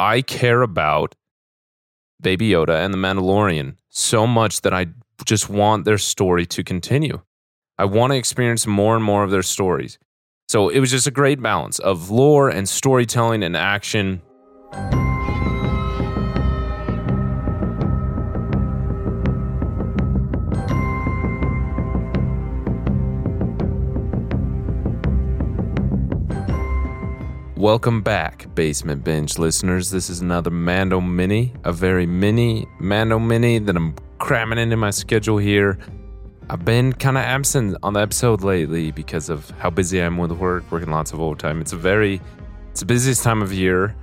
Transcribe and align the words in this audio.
I 0.00 0.22
care 0.22 0.62
about 0.62 1.14
Baby 2.22 2.48
Yoda 2.48 2.82
and 2.82 2.94
the 2.94 2.98
Mandalorian 2.98 3.76
so 3.90 4.26
much 4.26 4.62
that 4.62 4.72
I 4.72 4.86
just 5.26 5.50
want 5.50 5.84
their 5.84 5.98
story 5.98 6.46
to 6.46 6.64
continue. 6.64 7.20
I 7.78 7.84
want 7.84 8.12
to 8.12 8.16
experience 8.16 8.66
more 8.66 8.96
and 8.96 9.04
more 9.04 9.24
of 9.24 9.30
their 9.30 9.42
stories. 9.42 9.98
So 10.48 10.70
it 10.70 10.80
was 10.80 10.90
just 10.90 11.06
a 11.06 11.10
great 11.10 11.42
balance 11.42 11.78
of 11.78 12.08
lore 12.08 12.48
and 12.48 12.66
storytelling 12.66 13.42
and 13.42 13.54
action. 13.54 14.22
Welcome 27.60 28.00
back, 28.00 28.46
Basement 28.54 29.04
Binge 29.04 29.38
listeners. 29.38 29.90
This 29.90 30.08
is 30.08 30.22
another 30.22 30.50
Mando 30.50 30.98
Mini, 30.98 31.52
a 31.64 31.74
very 31.74 32.06
mini 32.06 32.66
Mando 32.78 33.18
Mini 33.18 33.58
that 33.58 33.76
I'm 33.76 33.94
cramming 34.16 34.58
into 34.58 34.78
my 34.78 34.88
schedule 34.88 35.36
here. 35.36 35.78
I've 36.48 36.64
been 36.64 36.94
kind 36.94 37.18
of 37.18 37.24
absent 37.24 37.76
on 37.82 37.92
the 37.92 38.00
episode 38.00 38.40
lately 38.40 38.92
because 38.92 39.28
of 39.28 39.50
how 39.58 39.68
busy 39.68 40.00
I 40.00 40.06
am 40.06 40.16
with 40.16 40.32
work, 40.32 40.72
working 40.72 40.90
lots 40.90 41.12
of 41.12 41.20
overtime. 41.20 41.60
It's 41.60 41.74
a 41.74 41.76
very, 41.76 42.22
it's 42.70 42.80
the 42.80 42.86
busiest 42.86 43.22
time 43.22 43.42
of 43.42 43.52
year 43.52 43.94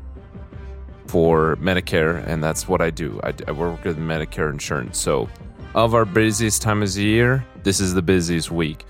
for 1.07 1.55
Medicare, 1.55 2.23
and 2.27 2.43
that's 2.43 2.67
what 2.67 2.79
I 2.79 2.91
do. 2.91 3.19
I, 3.23 3.33
I 3.47 3.53
work 3.53 3.83
with 3.83 3.97
Medicare 3.97 4.51
insurance. 4.51 4.99
So, 4.99 5.27
of 5.73 5.95
our 5.95 6.05
busiest 6.05 6.61
time 6.61 6.83
of 6.83 6.95
year, 6.95 7.43
this 7.63 7.79
is 7.79 7.95
the 7.95 8.03
busiest 8.03 8.51
week. 8.51 8.85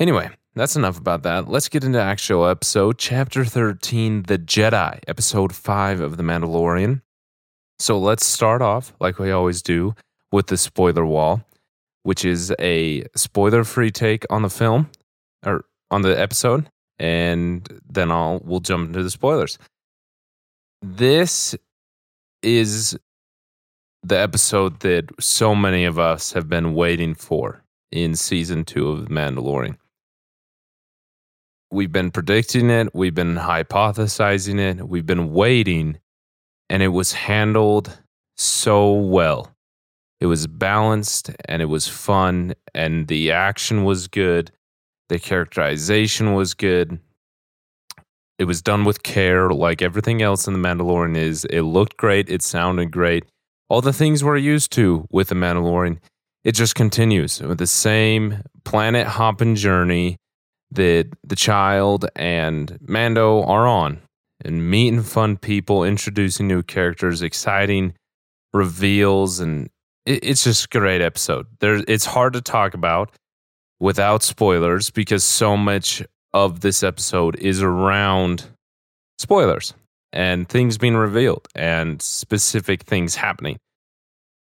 Anyway, 0.00 0.28
that's 0.54 0.76
enough 0.76 0.98
about 0.98 1.22
that. 1.22 1.48
Let's 1.48 1.68
get 1.68 1.84
into 1.84 2.00
actual 2.00 2.46
episode, 2.46 2.98
chapter 2.98 3.44
13, 3.44 4.24
The 4.24 4.38
Jedi, 4.38 4.98
episode 5.06 5.54
5 5.54 6.00
of 6.00 6.16
The 6.16 6.22
Mandalorian. 6.22 7.02
So 7.78 7.98
let's 7.98 8.26
start 8.26 8.60
off, 8.60 8.92
like 9.00 9.18
we 9.18 9.30
always 9.30 9.62
do, 9.62 9.94
with 10.32 10.48
the 10.48 10.56
spoiler 10.56 11.06
wall, 11.06 11.42
which 12.02 12.24
is 12.24 12.52
a 12.58 13.04
spoiler 13.14 13.62
free 13.62 13.90
take 13.90 14.26
on 14.28 14.42
the 14.42 14.50
film 14.50 14.90
or 15.46 15.64
on 15.90 16.02
the 16.02 16.18
episode. 16.18 16.68
And 16.98 17.66
then 17.88 18.10
I'll 18.10 18.40
we'll 18.44 18.60
jump 18.60 18.88
into 18.88 19.02
the 19.02 19.10
spoilers. 19.10 19.56
This 20.82 21.54
is 22.42 22.98
the 24.02 24.18
episode 24.18 24.80
that 24.80 25.10
so 25.20 25.54
many 25.54 25.84
of 25.84 25.98
us 25.98 26.32
have 26.32 26.48
been 26.48 26.74
waiting 26.74 27.14
for 27.14 27.62
in 27.92 28.14
season 28.14 28.64
two 28.64 28.88
of 28.88 29.08
The 29.08 29.14
Mandalorian 29.14 29.76
we've 31.70 31.92
been 31.92 32.10
predicting 32.10 32.70
it, 32.70 32.94
we've 32.94 33.14
been 33.14 33.36
hypothesizing 33.36 34.58
it, 34.58 34.88
we've 34.88 35.06
been 35.06 35.32
waiting, 35.32 35.98
and 36.68 36.82
it 36.82 36.88
was 36.88 37.12
handled 37.12 37.98
so 38.36 38.92
well. 38.92 39.54
It 40.20 40.26
was 40.26 40.46
balanced 40.46 41.30
and 41.46 41.62
it 41.62 41.66
was 41.66 41.88
fun, 41.88 42.54
and 42.74 43.08
the 43.08 43.32
action 43.32 43.84
was 43.84 44.08
good, 44.08 44.50
the 45.08 45.18
characterization 45.18 46.34
was 46.34 46.54
good. 46.54 47.00
It 48.38 48.44
was 48.44 48.62
done 48.62 48.84
with 48.84 49.02
care, 49.02 49.50
like 49.50 49.82
everything 49.82 50.22
else 50.22 50.46
in 50.46 50.54
The 50.54 50.68
Mandalorian 50.68 51.16
is. 51.16 51.44
It 51.46 51.62
looked 51.62 51.96
great, 51.98 52.30
it 52.30 52.42
sounded 52.42 52.90
great. 52.90 53.26
All 53.68 53.82
the 53.82 53.92
things 53.92 54.24
we're 54.24 54.36
used 54.36 54.72
to 54.72 55.06
with 55.10 55.28
The 55.28 55.34
Mandalorian, 55.34 55.98
it 56.44 56.52
just 56.52 56.74
continues 56.74 57.40
with 57.40 57.58
the 57.58 57.66
same 57.66 58.42
planet 58.64 59.06
hopping 59.06 59.56
journey 59.56 60.16
that 60.72 61.08
the 61.24 61.36
child 61.36 62.06
and 62.16 62.78
Mando 62.80 63.42
are 63.42 63.66
on 63.66 64.00
and 64.44 64.70
meeting 64.70 65.02
fun 65.02 65.36
people, 65.36 65.84
introducing 65.84 66.46
new 66.46 66.62
characters, 66.62 67.22
exciting 67.22 67.94
reveals, 68.52 69.40
and 69.40 69.70
it, 70.06 70.24
it's 70.24 70.44
just 70.44 70.66
a 70.66 70.78
great 70.78 71.00
episode. 71.00 71.46
There, 71.60 71.82
it's 71.86 72.06
hard 72.06 72.32
to 72.34 72.40
talk 72.40 72.74
about 72.74 73.12
without 73.78 74.22
spoilers 74.22 74.90
because 74.90 75.24
so 75.24 75.56
much 75.56 76.02
of 76.32 76.60
this 76.60 76.82
episode 76.82 77.36
is 77.36 77.62
around 77.62 78.44
spoilers 79.18 79.74
and 80.12 80.48
things 80.48 80.78
being 80.78 80.96
revealed 80.96 81.48
and 81.54 82.00
specific 82.00 82.82
things 82.82 83.16
happening. 83.16 83.58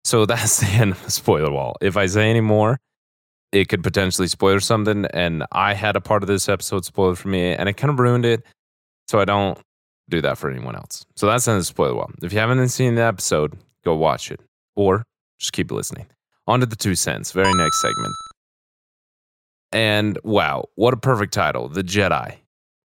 So 0.05 0.27
that's 0.27 0.61
the 0.61 0.67
end 0.67 0.93
of 0.93 1.05
the 1.05 1.11
spoiler 1.11 1.51
wall. 1.51 1.77
If 1.81 1.97
I 1.97 2.07
say 2.07 2.29
any 2.31 2.41
more, 2.41 2.79
it 3.53 3.69
could 3.69 3.83
potentially 3.83 4.29
spoil 4.29 4.61
something. 4.61 5.07
And 5.07 5.45
I 5.53 5.75
had 5.75 5.97
a 5.97 6.01
part 6.01 6.23
of 6.23 6.27
this 6.27 6.49
episode 6.49 6.85
spoiled 6.85 7.19
for 7.19 7.29
me, 7.29 7.53
and 7.53 7.69
it 7.69 7.75
kind 7.75 7.91
of 7.91 7.99
ruined 7.99 8.25
it. 8.25 8.45
So 9.09 9.21
I 9.21 9.25
don't 9.25 9.59
do 10.09 10.21
that 10.23 10.39
for 10.39 10.51
anyone 10.51 10.77
else. 10.77 11.05
So 11.17 11.27
that's 11.27 11.49
in 11.49 11.59
the 11.59 11.65
spoiler 11.65 11.95
wall. 11.95 12.11
If 12.23 12.33
you 12.33 12.39
haven't 12.39 12.69
seen 12.69 12.95
the 12.95 13.03
episode, 13.03 13.59
go 13.85 13.95
watch 13.95 14.31
it 14.31 14.41
or 14.77 15.05
just 15.39 15.53
keep 15.53 15.71
listening. 15.71 16.07
On 16.47 16.61
to 16.61 16.67
the 16.67 16.77
two 16.77 16.95
cents, 16.95 17.33
very 17.33 17.53
next 17.53 17.81
segment. 17.81 18.15
And 19.71 20.19
wow, 20.25 20.65
what 20.77 20.95
a 20.95 20.97
perfect 20.97 21.35
title, 21.35 21.69
The 21.69 21.83
Jedi. 21.83 22.37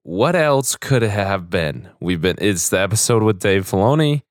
What 0.03 0.35
else 0.35 0.75
could 0.75 1.01
it 1.01 1.11
have 1.11 1.49
been? 1.49 1.89
We've 2.01 2.19
been, 2.19 2.35
it's 2.39 2.67
the 2.69 2.79
episode 2.79 3.23
with 3.23 3.39
Dave 3.39 3.65
Filoni. 3.65 4.21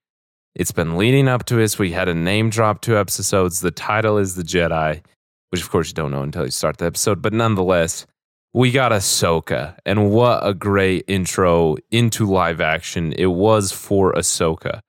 It's 0.54 0.72
been 0.72 0.98
leading 0.98 1.28
up 1.28 1.46
to 1.46 1.54
this. 1.54 1.78
We 1.78 1.92
had 1.92 2.08
a 2.08 2.14
name 2.14 2.50
drop 2.50 2.82
two 2.82 2.98
episodes. 2.98 3.60
The 3.60 3.70
title 3.70 4.18
is 4.18 4.34
The 4.34 4.42
Jedi 4.42 5.00
which 5.52 5.60
of 5.60 5.70
course 5.70 5.88
you 5.88 5.94
don't 5.94 6.10
know 6.10 6.22
until 6.22 6.46
you 6.46 6.50
start 6.50 6.78
the 6.78 6.86
episode. 6.86 7.20
But 7.20 7.34
nonetheless, 7.34 8.06
we 8.54 8.70
got 8.70 8.90
Ahsoka, 8.90 9.76
and 9.84 10.10
what 10.10 10.46
a 10.46 10.54
great 10.54 11.04
intro 11.08 11.76
into 11.90 12.26
live 12.26 12.60
action 12.60 13.12
it 13.18 13.26
was 13.26 13.70
for 13.70 14.14
Ahsoka, 14.14 14.80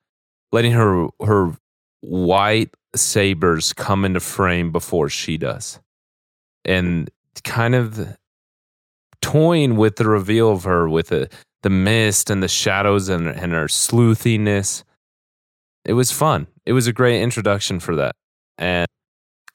letting 0.54 0.72
her 0.72 1.08
her 1.22 1.58
white 2.00 2.74
sabers 2.96 3.74
come 3.74 4.06
into 4.06 4.22
frame 4.22 4.72
before 4.72 5.10
she 5.10 5.38
does, 5.38 5.82
and 6.64 7.10
kind 7.44 7.76
of 7.76 8.18
toying 9.22 9.76
with 9.76 9.98
the 9.98 10.08
reveal 10.08 10.52
of 10.52 10.64
her 10.64 10.88
with 10.88 11.10
the 11.10 11.30
the 11.64 11.70
mist 11.70 12.30
and 12.30 12.42
the 12.42 12.48
shadows 12.48 13.10
and, 13.10 13.28
and 13.28 13.52
her 13.52 13.68
sleuthiness. 13.68 14.84
It 15.84 15.94
was 15.94 16.12
fun. 16.12 16.48
It 16.66 16.72
was 16.72 16.88
a 16.88 16.94
great 16.94 17.22
introduction 17.22 17.82
for 17.82 17.96
that. 17.98 18.16
And 18.58 18.88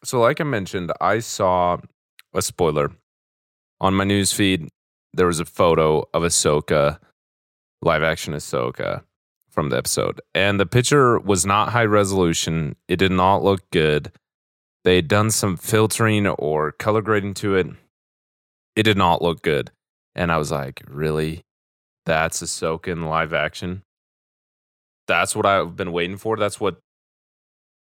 so, 0.05 0.21
like 0.21 0.41
I 0.41 0.45
mentioned, 0.45 0.93
I 1.01 1.19
saw 1.19 1.79
a 2.35 2.43
spoiler 2.43 2.93
on 3.81 3.95
my 3.95 4.05
news 4.05 4.33
feed. 4.33 4.69
There 5.13 5.27
was 5.27 5.41
a 5.41 5.45
photo 5.45 6.05
of 6.15 6.23
Ahsoka, 6.23 6.99
live 7.83 8.03
action 8.03 8.35
Ahsoka 8.35 9.03
from 9.51 9.71
the 9.71 9.77
episode. 9.77 10.21
And 10.35 10.61
the 10.61 10.67
picture 10.67 11.19
was 11.19 11.45
not 11.45 11.71
high 11.71 11.85
resolution. 11.85 12.77
It 12.87 12.97
did 12.97 13.13
not 13.13 13.43
look 13.43 13.69
good. 13.71 14.13
They 14.85 14.97
had 14.97 15.09
done 15.09 15.31
some 15.31 15.57
filtering 15.57 16.27
or 16.27 16.73
color 16.73 17.03
grading 17.03 17.35
to 17.35 17.57
it. 17.57 17.67
It 18.77 18.85
did 18.85 18.97
not 18.97 19.23
look 19.23 19.43
good. 19.43 19.71
And 20.15 20.31
I 20.31 20.39
was 20.39 20.53
like, 20.53 20.83
really? 20.87 21.43
That's 22.07 22.43
Ahsoka 22.43 22.89
in 22.89 23.03
live 23.03 23.33
action? 23.33 23.83
That's 25.09 25.35
what 25.35 25.47
I've 25.47 25.77
been 25.77 25.93
waiting 25.93 26.17
for. 26.17 26.37
That's 26.37 26.61
what 26.61 26.79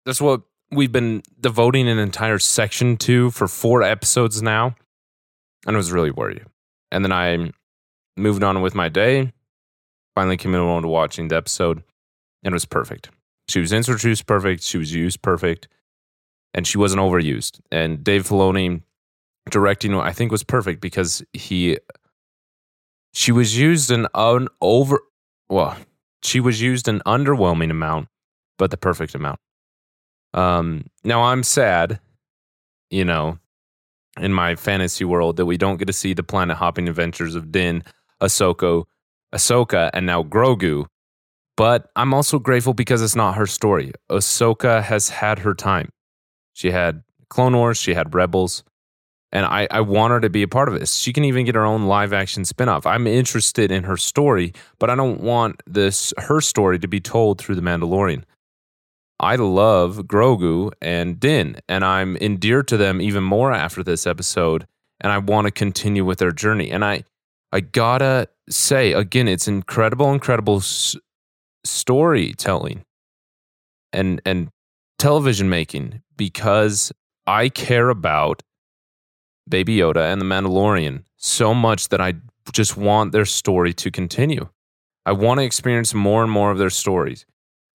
that's 0.06 0.20
what 0.20 0.42
we've 0.70 0.92
been 0.92 1.22
devoting 1.40 1.88
an 1.88 1.98
entire 1.98 2.38
section 2.38 2.96
to 2.98 3.30
for 3.30 3.48
four 3.48 3.82
episodes 3.82 4.42
now. 4.42 4.76
And 5.66 5.76
I 5.76 5.78
was 5.78 5.92
really 5.92 6.10
worried. 6.10 6.44
And 6.90 7.04
then 7.04 7.12
I 7.12 7.52
moved 8.16 8.42
on 8.42 8.60
with 8.62 8.74
my 8.74 8.88
day, 8.88 9.32
finally 10.14 10.36
came 10.36 10.54
around 10.54 10.82
to 10.82 10.88
watching 10.88 11.28
the 11.28 11.36
episode, 11.36 11.82
and 12.42 12.52
it 12.52 12.54
was 12.54 12.64
perfect. 12.64 13.10
She 13.48 13.60
was 13.60 13.72
introduced 13.72 14.26
perfect, 14.26 14.62
she 14.62 14.78
was 14.78 14.92
used 14.92 15.22
perfect, 15.22 15.68
and 16.54 16.66
she 16.66 16.78
wasn't 16.78 17.00
overused. 17.00 17.60
And 17.70 18.04
Dave 18.04 18.26
Filoni 18.26 18.82
directing, 19.50 19.94
I 19.94 20.12
think, 20.12 20.30
was 20.30 20.44
perfect 20.44 20.80
because 20.80 21.22
he 21.32 21.78
she 23.14 23.32
was 23.32 23.58
used 23.58 23.90
an 23.90 24.06
un, 24.14 24.48
over 24.60 25.00
well, 25.48 25.76
she 26.22 26.40
was 26.40 26.60
used 26.60 26.88
an 26.88 27.00
underwhelming 27.06 27.70
amount, 27.70 28.08
but 28.58 28.70
the 28.70 28.76
perfect 28.76 29.14
amount. 29.14 29.40
Um, 30.34 30.86
now 31.04 31.22
I'm 31.22 31.42
sad, 31.42 32.00
you 32.90 33.04
know, 33.04 33.38
in 34.20 34.32
my 34.32 34.56
fantasy 34.56 35.04
world 35.04 35.36
that 35.36 35.46
we 35.46 35.56
don't 35.56 35.78
get 35.78 35.86
to 35.86 35.92
see 35.92 36.14
the 36.14 36.22
planet 36.22 36.56
hopping 36.56 36.88
adventures 36.88 37.34
of 37.34 37.52
Din, 37.52 37.84
Ahsoka, 38.20 38.84
Ahsoka, 39.34 39.90
and 39.94 40.06
now 40.06 40.22
Grogu 40.22 40.86
But 41.56 41.90
I'm 41.96 42.14
also 42.14 42.38
grateful 42.38 42.74
because 42.74 43.02
it's 43.02 43.16
not 43.16 43.34
her 43.36 43.46
story. 43.46 43.92
Ahsoka 44.10 44.82
has 44.82 45.08
had 45.08 45.40
her 45.40 45.54
time. 45.54 45.90
She 46.52 46.70
had 46.70 47.02
Clone 47.30 47.56
Wars, 47.56 47.78
she 47.78 47.94
had 47.94 48.14
Rebels, 48.14 48.64
and 49.32 49.44
I, 49.44 49.68
I 49.70 49.80
want 49.80 50.12
her 50.12 50.20
to 50.20 50.30
be 50.30 50.42
a 50.42 50.48
part 50.48 50.68
of 50.68 50.78
this. 50.78 50.94
She 50.94 51.12
can 51.12 51.24
even 51.24 51.44
get 51.44 51.54
her 51.54 51.64
own 51.64 51.86
live 51.86 52.12
action 52.12 52.44
spinoff. 52.44 52.86
I'm 52.86 53.06
interested 53.06 53.70
in 53.70 53.84
her 53.84 53.96
story, 53.96 54.52
but 54.78 54.88
I 54.88 54.94
don't 54.94 55.20
want 55.20 55.62
this 55.66 56.14
her 56.18 56.40
story 56.40 56.78
to 56.78 56.88
be 56.88 57.00
told 57.00 57.38
through 57.38 57.56
The 57.56 57.62
Mandalorian. 57.62 58.24
I 59.20 59.36
love 59.36 59.98
Grogu 60.06 60.70
and 60.80 61.18
Din, 61.18 61.56
and 61.68 61.84
I'm 61.84 62.16
endeared 62.18 62.68
to 62.68 62.76
them 62.76 63.00
even 63.00 63.24
more 63.24 63.52
after 63.52 63.82
this 63.82 64.06
episode, 64.06 64.66
and 65.00 65.12
I 65.12 65.18
want 65.18 65.46
to 65.46 65.50
continue 65.50 66.04
with 66.04 66.18
their 66.18 66.30
journey. 66.30 66.70
And 66.70 66.84
I, 66.84 67.04
I 67.52 67.60
gotta 67.60 68.28
say 68.48 68.92
again, 68.92 69.26
it's 69.26 69.48
incredible, 69.48 70.12
incredible 70.12 70.58
s- 70.58 70.96
storytelling 71.64 72.84
and 73.92 74.20
and 74.24 74.50
television 74.98 75.48
making 75.48 76.02
because 76.16 76.92
I 77.26 77.48
care 77.48 77.88
about 77.88 78.42
Baby 79.48 79.78
Yoda 79.78 80.12
and 80.12 80.20
the 80.20 80.24
Mandalorian 80.26 81.04
so 81.16 81.54
much 81.54 81.88
that 81.88 82.00
I 82.00 82.14
just 82.52 82.76
want 82.76 83.12
their 83.12 83.24
story 83.24 83.72
to 83.74 83.90
continue. 83.90 84.48
I 85.06 85.12
want 85.12 85.40
to 85.40 85.44
experience 85.44 85.94
more 85.94 86.22
and 86.22 86.30
more 86.30 86.50
of 86.50 86.58
their 86.58 86.70
stories. 86.70 87.24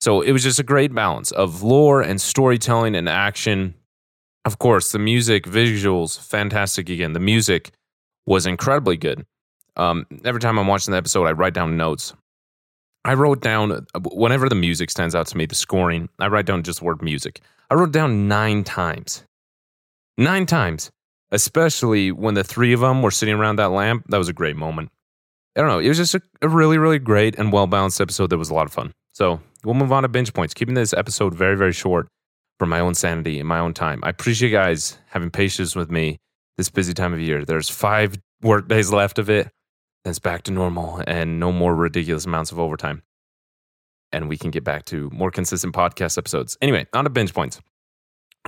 So 0.04 0.20
it 0.20 0.34
was 0.34 0.44
just 0.44 0.60
a 0.60 0.64
great 0.64 0.94
balance 0.94 1.32
of 1.32 1.64
lore 1.64 2.02
and 2.02 2.20
storytelling 2.20 2.94
and 2.94 3.08
action. 3.08 3.74
Of 4.44 4.60
course, 4.60 4.92
the 4.92 5.00
music, 5.00 5.46
visuals, 5.46 6.20
fantastic 6.20 6.90
again. 6.90 7.14
The 7.14 7.22
music 7.22 7.72
was 8.26 8.46
incredibly 8.46 8.98
good. 8.98 9.26
Um, 9.78 10.06
every 10.26 10.42
time 10.42 10.60
I'm 10.60 10.68
watching 10.68 10.92
the 10.92 10.98
episode, 10.98 11.24
I 11.24 11.32
write 11.32 11.54
down 11.54 11.78
notes. 11.78 12.14
I 13.06 13.14
wrote 13.14 13.40
down, 13.40 13.88
whenever 14.12 14.50
the 14.50 14.56
music 14.56 14.92
stands 14.92 15.16
out 15.16 15.28
to 15.28 15.38
me, 15.38 15.46
the 15.46 15.56
scoring, 15.56 16.10
I 16.20 16.28
write 16.28 16.48
down 16.48 16.64
just 16.64 16.82
word 16.82 17.02
music. 17.02 17.40
I 17.72 17.76
wrote 17.76 17.94
down 17.94 18.28
nine 18.28 18.66
times. 18.66 19.24
Nine 20.18 20.46
times, 20.46 20.92
especially 21.32 22.12
when 22.12 22.34
the 22.34 22.44
three 22.44 22.74
of 22.74 22.82
them 22.82 23.04
were 23.04 23.10
sitting 23.10 23.36
around 23.36 23.56
that 23.56 23.72
lamp. 23.72 24.04
That 24.10 24.18
was 24.18 24.28
a 24.28 24.34
great 24.34 24.58
moment. 24.58 24.90
I 25.56 25.62
don't 25.62 25.70
know. 25.70 25.80
It 25.80 25.88
was 25.88 25.98
just 25.98 26.16
a, 26.16 26.22
a 26.42 26.50
really, 26.50 26.78
really 26.78 27.00
great 27.00 27.40
and 27.40 27.54
well 27.54 27.68
balanced 27.68 28.02
episode 28.02 28.32
that 28.32 28.38
was 28.38 28.50
a 28.50 28.54
lot 28.54 28.66
of 28.66 28.74
fun. 28.74 28.92
So 29.14 29.40
we'll 29.64 29.76
move 29.76 29.92
on 29.92 30.04
to 30.04 30.10
binge 30.10 30.34
points, 30.34 30.54
keeping 30.54 30.76
this 30.76 30.94
episode 30.94 31.34
very, 31.34 31.56
very 31.56 31.74
short 31.74 32.08
for 32.60 32.66
my 32.66 32.80
own 32.80 32.96
sanity 32.96 33.40
and 33.40 33.48
my 33.48 33.60
own 33.60 33.74
time. 33.74 34.00
I 34.04 34.10
appreciate 34.10 34.50
you 34.50 34.58
guys 34.58 34.98
having 35.08 35.30
patience 35.32 35.76
with 35.76 35.92
me 35.92 36.18
this 36.58 36.70
busy 36.70 36.94
time 36.94 37.14
of 37.14 37.20
year. 37.20 37.46
There's 37.46 37.70
five 37.70 38.18
work 38.42 38.68
days 38.68 38.92
left 38.92 39.20
of 39.20 39.30
it. 39.30 39.50
Then 40.04 40.12
it's 40.12 40.20
back 40.20 40.44
to 40.44 40.52
normal 40.52 41.02
and 41.08 41.40
no 41.40 41.52
more 41.52 41.76
ridiculous 41.76 42.26
amounts 42.26 42.52
of 42.52 42.60
overtime. 42.60 43.04
And 44.12 44.30
we 44.30 44.38
can 44.38 44.52
get 44.52 44.64
back 44.64 44.86
to 44.86 45.10
more 45.12 45.32
consistent 45.32 45.74
podcast 45.74 46.18
episodes. 46.18 46.58
Anyway, 46.62 46.86
on 46.94 47.06
to 47.06 47.10
binge 47.10 47.34
points. 47.34 47.60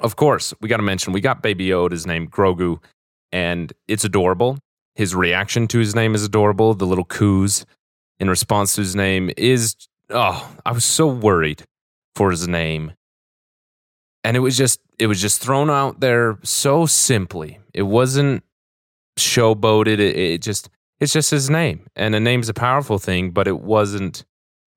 Of 0.01 0.15
course, 0.15 0.53
we 0.61 0.67
got 0.67 0.77
to 0.77 0.83
mention 0.83 1.13
we 1.13 1.21
got 1.21 1.41
Baby 1.41 1.69
Yoda's 1.69 2.05
name, 2.05 2.27
Grogu, 2.27 2.83
and 3.31 3.71
it's 3.87 4.03
adorable. 4.03 4.59
His 4.95 5.15
reaction 5.15 5.67
to 5.69 5.79
his 5.79 5.95
name 5.95 6.13
is 6.13 6.23
adorable. 6.23 6.73
The 6.73 6.85
little 6.85 7.05
coos 7.05 7.65
in 8.19 8.29
response 8.29 8.75
to 8.75 8.81
his 8.81 8.95
name 8.95 9.31
is 9.37 9.75
oh, 10.09 10.55
I 10.65 10.71
was 10.71 10.85
so 10.85 11.07
worried 11.07 11.63
for 12.15 12.31
his 12.31 12.47
name. 12.47 12.93
And 14.23 14.35
it 14.35 14.39
was 14.39 14.57
just 14.57 14.79
it 14.97 15.07
was 15.07 15.21
just 15.21 15.41
thrown 15.41 15.69
out 15.69 15.99
there 15.99 16.39
so 16.43 16.85
simply. 16.85 17.59
It 17.73 17.83
wasn't 17.83 18.43
showboated. 19.17 19.99
It, 19.99 20.15
it 20.15 20.41
just 20.41 20.69
it's 20.99 21.13
just 21.13 21.31
his 21.31 21.49
name. 21.49 21.87
And 21.95 22.15
a 22.15 22.19
name's 22.19 22.49
a 22.49 22.53
powerful 22.53 22.97
thing, 22.97 23.31
but 23.31 23.47
it 23.47 23.59
wasn't 23.59 24.25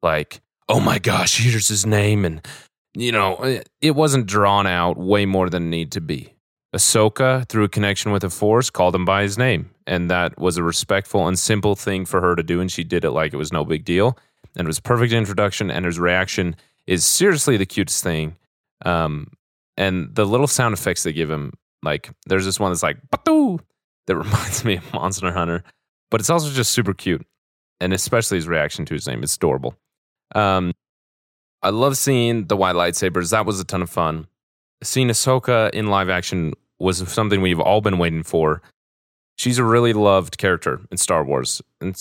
like, 0.02 0.40
oh 0.69 0.80
my 0.80 0.98
gosh, 0.98 1.38
here's 1.38 1.69
his 1.69 1.86
name. 1.86 2.24
And, 2.24 2.46
you 2.94 3.12
know, 3.12 3.36
it, 3.36 3.69
it 3.81 3.92
wasn't 3.92 4.26
drawn 4.26 4.66
out 4.66 4.98
way 4.98 5.26
more 5.26 5.48
than 5.48 5.64
it 5.64 5.70
needed 5.70 5.92
to 5.92 6.00
be. 6.00 6.34
Ahsoka, 6.74 7.48
through 7.48 7.64
a 7.64 7.69
connection 7.69 8.12
with 8.12 8.22
the 8.22 8.31
Force, 8.31 8.69
called 8.69 8.94
him 8.94 9.04
by 9.04 9.22
his 9.22 9.38
name. 9.38 9.70
And 9.86 10.10
that 10.10 10.38
was 10.38 10.58
a 10.58 10.62
respectful 10.62 11.26
and 11.26 11.38
simple 11.38 11.74
thing 11.74 12.04
for 12.04 12.20
her 12.20 12.36
to 12.36 12.42
do. 12.42 12.60
And 12.60 12.70
she 12.70 12.84
did 12.84 13.04
it 13.04 13.12
like 13.12 13.32
it 13.32 13.38
was 13.38 13.52
no 13.52 13.64
big 13.64 13.84
deal. 13.84 14.19
And 14.58 14.66
it 14.66 14.69
was 14.69 14.78
a 14.78 14.82
perfect 14.82 15.12
introduction. 15.12 15.70
And 15.70 15.87
his 15.87 15.99
reaction 15.99 16.56
is 16.87 17.05
seriously 17.06 17.56
the 17.56 17.66
cutest 17.66 18.02
thing. 18.02 18.37
Um, 18.84 19.28
and 19.76 20.14
the 20.14 20.26
little 20.26 20.46
sound 20.46 20.75
effects 20.75 21.05
they 21.05 21.12
give 21.12 21.31
him, 21.31 21.52
like, 21.82 22.10
there's 22.26 22.44
this 22.44 22.60
one 22.60 22.72
that's 22.72 22.82
like, 22.82 22.99
Batu! 23.10 23.58
that 24.06 24.16
reminds 24.25 24.64
me 24.64 24.76
of 24.76 24.93
Monster 24.93 25.32
Hunter 25.32 25.62
but 26.10 26.20
it's 26.20 26.31
also 26.31 26.50
just 26.50 26.72
super 26.72 26.94
cute, 26.94 27.26
and 27.81 27.93
especially 27.93 28.38
his 28.38 28.49
reaction 28.49 28.84
to 28.87 28.94
his 28.94 29.06
name. 29.06 29.22
It's 29.22 29.37
adorable. 29.37 29.75
Um, 30.34 30.72
I 31.62 31.70
love 31.70 31.96
seeing 31.96 32.46
the 32.46 32.56
white 32.56 32.76
lightsabers. 32.76 33.31
That 33.31 33.46
was 33.46 33.60
a 33.60 33.64
ton 33.64 33.82
of 33.82 33.90
fun. 33.90 34.26
Seeing 34.82 35.08
Ahsoka 35.08 35.70
in 35.70 35.88
live 35.88 36.08
action 36.08 36.55
was 36.78 37.06
something 37.10 37.43
we've 37.43 37.60
all 37.60 37.81
been 37.81 37.99
waiting 37.99 38.22
for. 38.22 38.62
She's 39.37 39.58
a 39.58 39.64
really 39.64 39.93
loved 39.93 40.38
character 40.38 40.81
in 40.90 40.96
Star 40.96 41.25
Wars, 41.25 41.60
and 41.81 42.00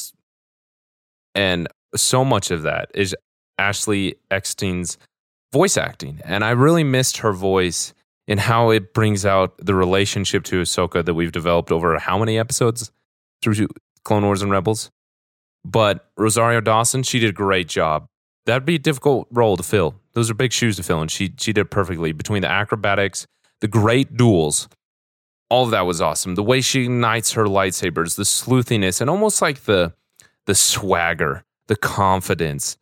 and 1.36 1.68
so 1.96 2.24
much 2.26 2.52
of 2.52 2.64
that 2.64 2.92
is 2.94 3.16
Ashley 3.58 4.16
Eckstein's 4.30 4.98
voice 5.52 5.78
acting, 5.78 6.22
and 6.24 6.44
I 6.44 6.52
really 6.52 6.84
missed 6.84 7.18
her 7.18 7.34
voice 7.34 7.94
in 8.28 8.38
how 8.38 8.70
it 8.72 8.94
brings 8.94 9.26
out 9.26 9.58
the 9.58 9.74
relationship 9.74 10.44
to 10.46 10.62
Ahsoka 10.62 11.04
that 11.04 11.14
we've 11.14 11.32
developed 11.32 11.72
over 11.72 11.98
how 11.98 12.18
many 12.18 12.38
episodes 12.38 12.92
through 13.42 13.68
Clone 14.04 14.26
Wars 14.26 14.42
and 14.42 14.52
Rebels. 14.52 14.92
But 15.64 16.10
Rosario 16.18 16.62
Dawson, 16.62 17.04
she 17.04 17.20
did 17.20 17.30
a 17.30 17.34
great 17.34 17.68
job. 17.68 18.08
That'd 18.46 18.66
be 18.66 18.76
a 18.76 18.80
difficult 18.80 19.28
role 19.32 19.58
to 19.58 19.64
fill. 19.64 19.96
Those 20.14 20.30
are 20.30 20.34
big 20.34 20.54
shoes 20.54 20.78
to 20.78 20.84
fill, 20.84 21.02
and 21.02 21.12
she 21.12 21.34
she 21.38 21.54
did 21.54 21.70
perfectly. 21.70 22.12
Between 22.12 22.42
the 22.42 22.50
acrobatics, 22.50 23.28
the 23.60 23.68
great 23.68 24.16
duels, 24.16 24.70
all 25.50 25.66
of 25.66 25.72
that 25.72 25.86
was 25.86 26.02
awesome. 26.02 26.36
The 26.36 26.44
way 26.44 26.62
she 26.62 26.84
ignites 26.84 27.34
her 27.34 27.46
lightsabers, 27.46 28.16
the 28.16 28.24
sleuthiness, 28.24 29.02
and 29.02 29.10
almost 29.10 29.42
like 29.42 29.66
the 29.66 29.94
the 30.46 30.56
swagger, 30.56 31.44
the 31.68 31.76
confidence, 31.76 32.78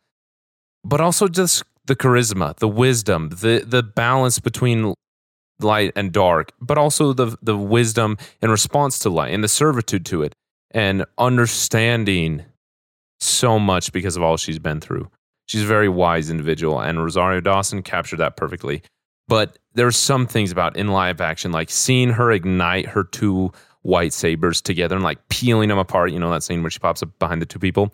but 0.84 1.00
also 1.00 1.28
just 1.28 1.64
the 1.86 1.96
charisma, 1.96 2.56
the 2.56 2.68
wisdom, 2.68 3.30
the 3.30 3.64
the 3.66 3.82
balance 3.82 4.38
between 4.38 4.94
light 5.60 5.92
and 5.96 6.12
dark, 6.12 6.52
but 6.60 6.78
also 6.78 7.12
the 7.12 7.36
the 7.42 7.56
wisdom 7.56 8.16
in 8.42 8.50
response 8.50 8.98
to 9.00 9.10
light 9.10 9.32
and 9.32 9.44
the 9.44 9.48
servitude 9.48 10.04
to 10.06 10.22
it 10.22 10.34
and 10.72 11.04
understanding 11.16 12.44
so 13.20 13.58
much 13.58 13.92
because 13.92 14.16
of 14.16 14.22
all 14.22 14.36
she's 14.36 14.58
been 14.58 14.80
through. 14.80 15.08
She's 15.46 15.62
a 15.62 15.66
very 15.66 15.88
wise 15.88 16.28
individual, 16.28 16.80
and 16.80 17.02
Rosario 17.02 17.40
Dawson 17.40 17.82
captured 17.82 18.16
that 18.16 18.36
perfectly. 18.36 18.82
But 19.28 19.58
there's 19.74 19.96
some 19.96 20.26
things 20.26 20.52
about 20.52 20.76
in 20.76 20.88
live 20.88 21.20
action, 21.20 21.52
like 21.52 21.70
seeing 21.70 22.10
her 22.10 22.30
ignite 22.30 22.86
her 22.86 23.04
two 23.04 23.52
white 23.82 24.12
sabers 24.12 24.60
together 24.60 24.96
and 24.96 25.04
like 25.04 25.28
peeling 25.28 25.68
them 25.68 25.78
apart. 25.78 26.12
You 26.12 26.18
know 26.18 26.30
that 26.30 26.42
scene 26.42 26.62
where 26.62 26.70
she 26.70 26.78
pops 26.78 27.02
up 27.02 27.16
behind 27.18 27.40
the 27.40 27.46
two 27.46 27.58
people. 27.58 27.92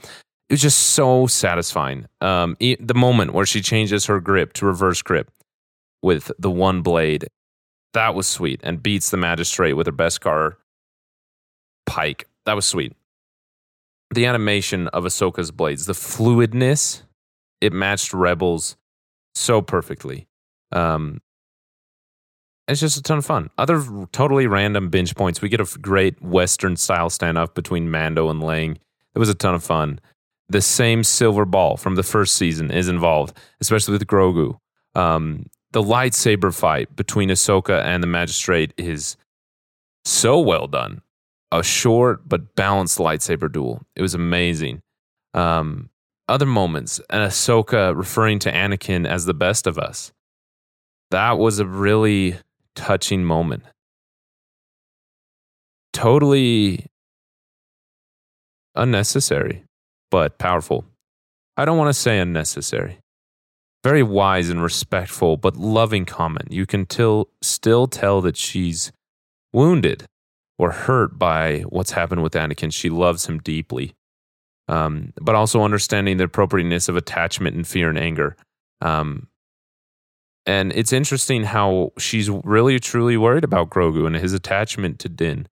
It 0.53 0.57
was 0.57 0.61
just 0.61 0.89
so 0.89 1.27
satisfying. 1.27 2.09
Um, 2.21 2.59
the 2.61 2.93
moment 2.95 3.33
where 3.33 3.47
she 3.47 3.63
changes 3.63 4.05
her 4.05 4.21
grip 4.21 4.53
to 4.53 4.67
reverse 4.67 5.01
grip 5.01 5.31
with 6.03 6.31
the 6.39 6.51
one 6.51 6.83
blade, 6.83 7.27
that 7.95 8.15
was 8.15 8.27
sweet, 8.27 8.61
and 8.63 8.83
beats 8.83 9.09
the 9.09 9.17
magistrate 9.17 9.73
with 9.73 9.87
her 9.87 9.95
Beskar 9.95 10.57
pike 11.87 12.29
that 12.45 12.53
was 12.53 12.67
sweet. 12.67 12.93
The 14.15 14.27
animation 14.27 14.89
of 14.89 15.05
Ahsoka's 15.05 15.51
blades, 15.51 15.87
the 15.87 15.95
fluidness, 15.95 17.01
it 17.63 17.73
matched 17.73 18.13
Rebels 18.13 18.77
so 19.35 19.63
perfectly. 19.63 20.29
Um, 20.71 21.23
it's 22.69 22.83
just 22.83 22.99
a 22.99 23.03
ton 23.03 23.17
of 23.17 23.25
fun. 23.25 23.49
Other 23.57 23.83
totally 24.13 24.47
random 24.47 24.91
binge 24.91 25.15
points. 25.15 25.41
We 25.41 25.49
get 25.49 25.63
a 25.63 25.79
great 25.79 26.21
Western 26.21 26.77
style 26.77 27.09
standoff 27.09 27.55
between 27.55 27.91
Mando 27.91 28.29
and 28.29 28.43
Lang. 28.43 28.79
It 29.15 29.19
was 29.19 29.31
a 29.31 29.35
ton 29.35 29.55
of 29.55 29.65
fun. 29.65 29.99
The 30.53 30.61
same 30.61 31.03
silver 31.03 31.47
ball 31.47 31.79
from 31.79 31.95
the 31.95 32.03
first 32.03 32.37
season 32.37 32.71
is 32.71 32.87
involved, 32.87 33.37
especially 33.63 33.93
with 33.93 34.07
Grogu. 34.07 34.59
Um, 34.95 35.47
the 35.73 35.83
lightsaber 35.83 36.55
fight 36.55 36.95
between 36.95 37.31
Ahsoka 37.31 37.83
and 37.83 38.03
the 38.03 38.07
Magistrate 38.07 38.75
is 38.77 39.17
so 40.05 40.39
well 40.39 40.67
done 40.67 41.01
a 41.53 41.63
short 41.63 42.29
but 42.29 42.55
balanced 42.55 42.99
lightsaber 42.99 43.51
duel. 43.51 43.83
It 43.97 44.03
was 44.03 44.13
amazing. 44.13 44.83
Um, 45.33 45.89
other 46.29 46.47
moments, 46.47 47.01
and 47.09 47.27
Ahsoka 47.27 47.97
referring 47.97 48.39
to 48.41 48.53
Anakin 48.53 49.07
as 49.07 49.25
the 49.25 49.35
best 49.35 49.67
of 49.67 49.79
us. 49.79 50.13
That 51.11 51.39
was 51.39 51.59
a 51.61 51.67
really 51.67 52.37
touching 52.75 53.25
moment. 53.25 53.65
Totally 55.95 56.87
unnecessary, 58.75 59.65
but 60.12 60.38
powerful. 60.38 60.85
I 61.57 61.64
don't 61.64 61.78
want 61.78 61.88
to 61.88 62.00
say 62.00 62.21
unnecessary. 62.21 62.99
Very 63.83 64.04
wise 64.04 64.49
and 64.50 64.62
respectful, 64.62 65.37
but 65.37 65.57
loving 65.57 66.04
comment. 66.04 66.52
You 66.52 66.66
can 66.66 66.87
till, 66.87 67.31
still 67.42 67.88
tell 67.88 68.21
that 68.21 68.37
she's 68.37 68.92
wounded 69.52 70.04
or 70.59 70.71
hurt 70.73 71.19
by 71.19 71.61
what's 71.69 71.92
happened 71.92 72.23
with 72.23 72.35
Anakin. 72.35 72.73
She 72.73 72.90
loves 72.90 73.26
him 73.26 73.38
deeply. 73.40 73.95
um, 74.69 75.12
but 75.21 75.35
also 75.35 75.62
understanding 75.62 76.16
the 76.16 76.25
appropriateness 76.25 76.88
of 76.88 76.97
attachment 76.97 77.57
and 77.57 77.66
fear 77.66 77.88
and 77.88 77.99
anger. 77.99 78.37
Um, 78.81 79.28
and 80.47 80.73
it's 80.73 80.92
interesting 80.92 81.45
how 81.45 81.92
she's 81.99 82.31
really 82.31 82.78
truly 82.81 83.16
worried 83.16 83.45
about 83.45 83.71
Grogu 83.71 84.07
and 84.07 84.16
his 84.16 84.33
attachment 84.33 84.99
to 85.00 85.09
Din, 85.09 85.47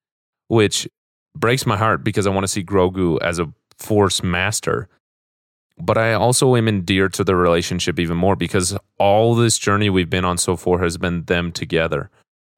which 0.48 0.88
breaks 1.36 1.66
my 1.66 1.76
heart 1.76 2.02
because 2.02 2.26
I 2.26 2.30
want 2.30 2.44
to 2.44 2.48
see 2.48 2.64
Grogu 2.64 3.18
as 3.20 3.38
a 3.38 3.52
force 3.80 4.22
master. 4.22 4.88
But 5.78 5.96
I 5.96 6.12
also 6.12 6.56
am 6.56 6.68
endeared 6.68 7.14
to 7.14 7.24
the 7.24 7.34
relationship 7.34 7.98
even 7.98 8.16
more 8.16 8.36
because 8.36 8.76
all 8.98 9.34
this 9.34 9.58
journey 9.58 9.88
we've 9.88 10.10
been 10.10 10.26
on 10.26 10.36
so 10.36 10.56
far 10.56 10.78
has 10.80 10.98
been 10.98 11.24
them 11.24 11.52
together. 11.52 12.10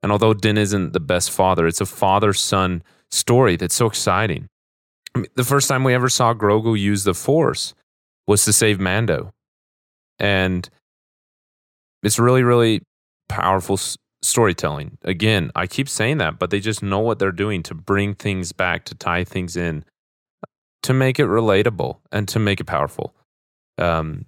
And 0.02 0.10
although 0.10 0.34
Din 0.34 0.58
isn't 0.58 0.92
the 0.92 1.00
best 1.00 1.30
father, 1.30 1.66
it's 1.66 1.80
a 1.80 1.86
father 1.86 2.32
son 2.32 2.82
story 3.10 3.56
that's 3.56 3.74
so 3.74 3.86
exciting. 3.86 4.48
I 5.14 5.20
mean, 5.20 5.28
the 5.36 5.44
first 5.44 5.68
time 5.68 5.84
we 5.84 5.94
ever 5.94 6.08
saw 6.08 6.34
Grogu 6.34 6.78
use 6.78 7.04
the 7.04 7.14
Force 7.14 7.74
was 8.26 8.44
to 8.44 8.52
save 8.52 8.80
Mando. 8.80 9.30
And 10.18 10.68
it's 12.02 12.18
really, 12.18 12.42
really 12.42 12.82
powerful 13.28 13.74
s- 13.74 13.96
storytelling. 14.22 14.98
Again, 15.02 15.52
I 15.54 15.66
keep 15.66 15.88
saying 15.88 16.18
that, 16.18 16.38
but 16.38 16.50
they 16.50 16.60
just 16.60 16.82
know 16.82 16.98
what 16.98 17.18
they're 17.18 17.30
doing 17.30 17.62
to 17.64 17.74
bring 17.74 18.14
things 18.14 18.52
back, 18.52 18.84
to 18.86 18.94
tie 18.94 19.24
things 19.24 19.56
in, 19.56 19.84
to 20.82 20.92
make 20.92 21.18
it 21.18 21.26
relatable 21.26 21.98
and 22.10 22.28
to 22.28 22.38
make 22.38 22.60
it 22.60 22.64
powerful. 22.64 23.14
Um, 23.78 24.26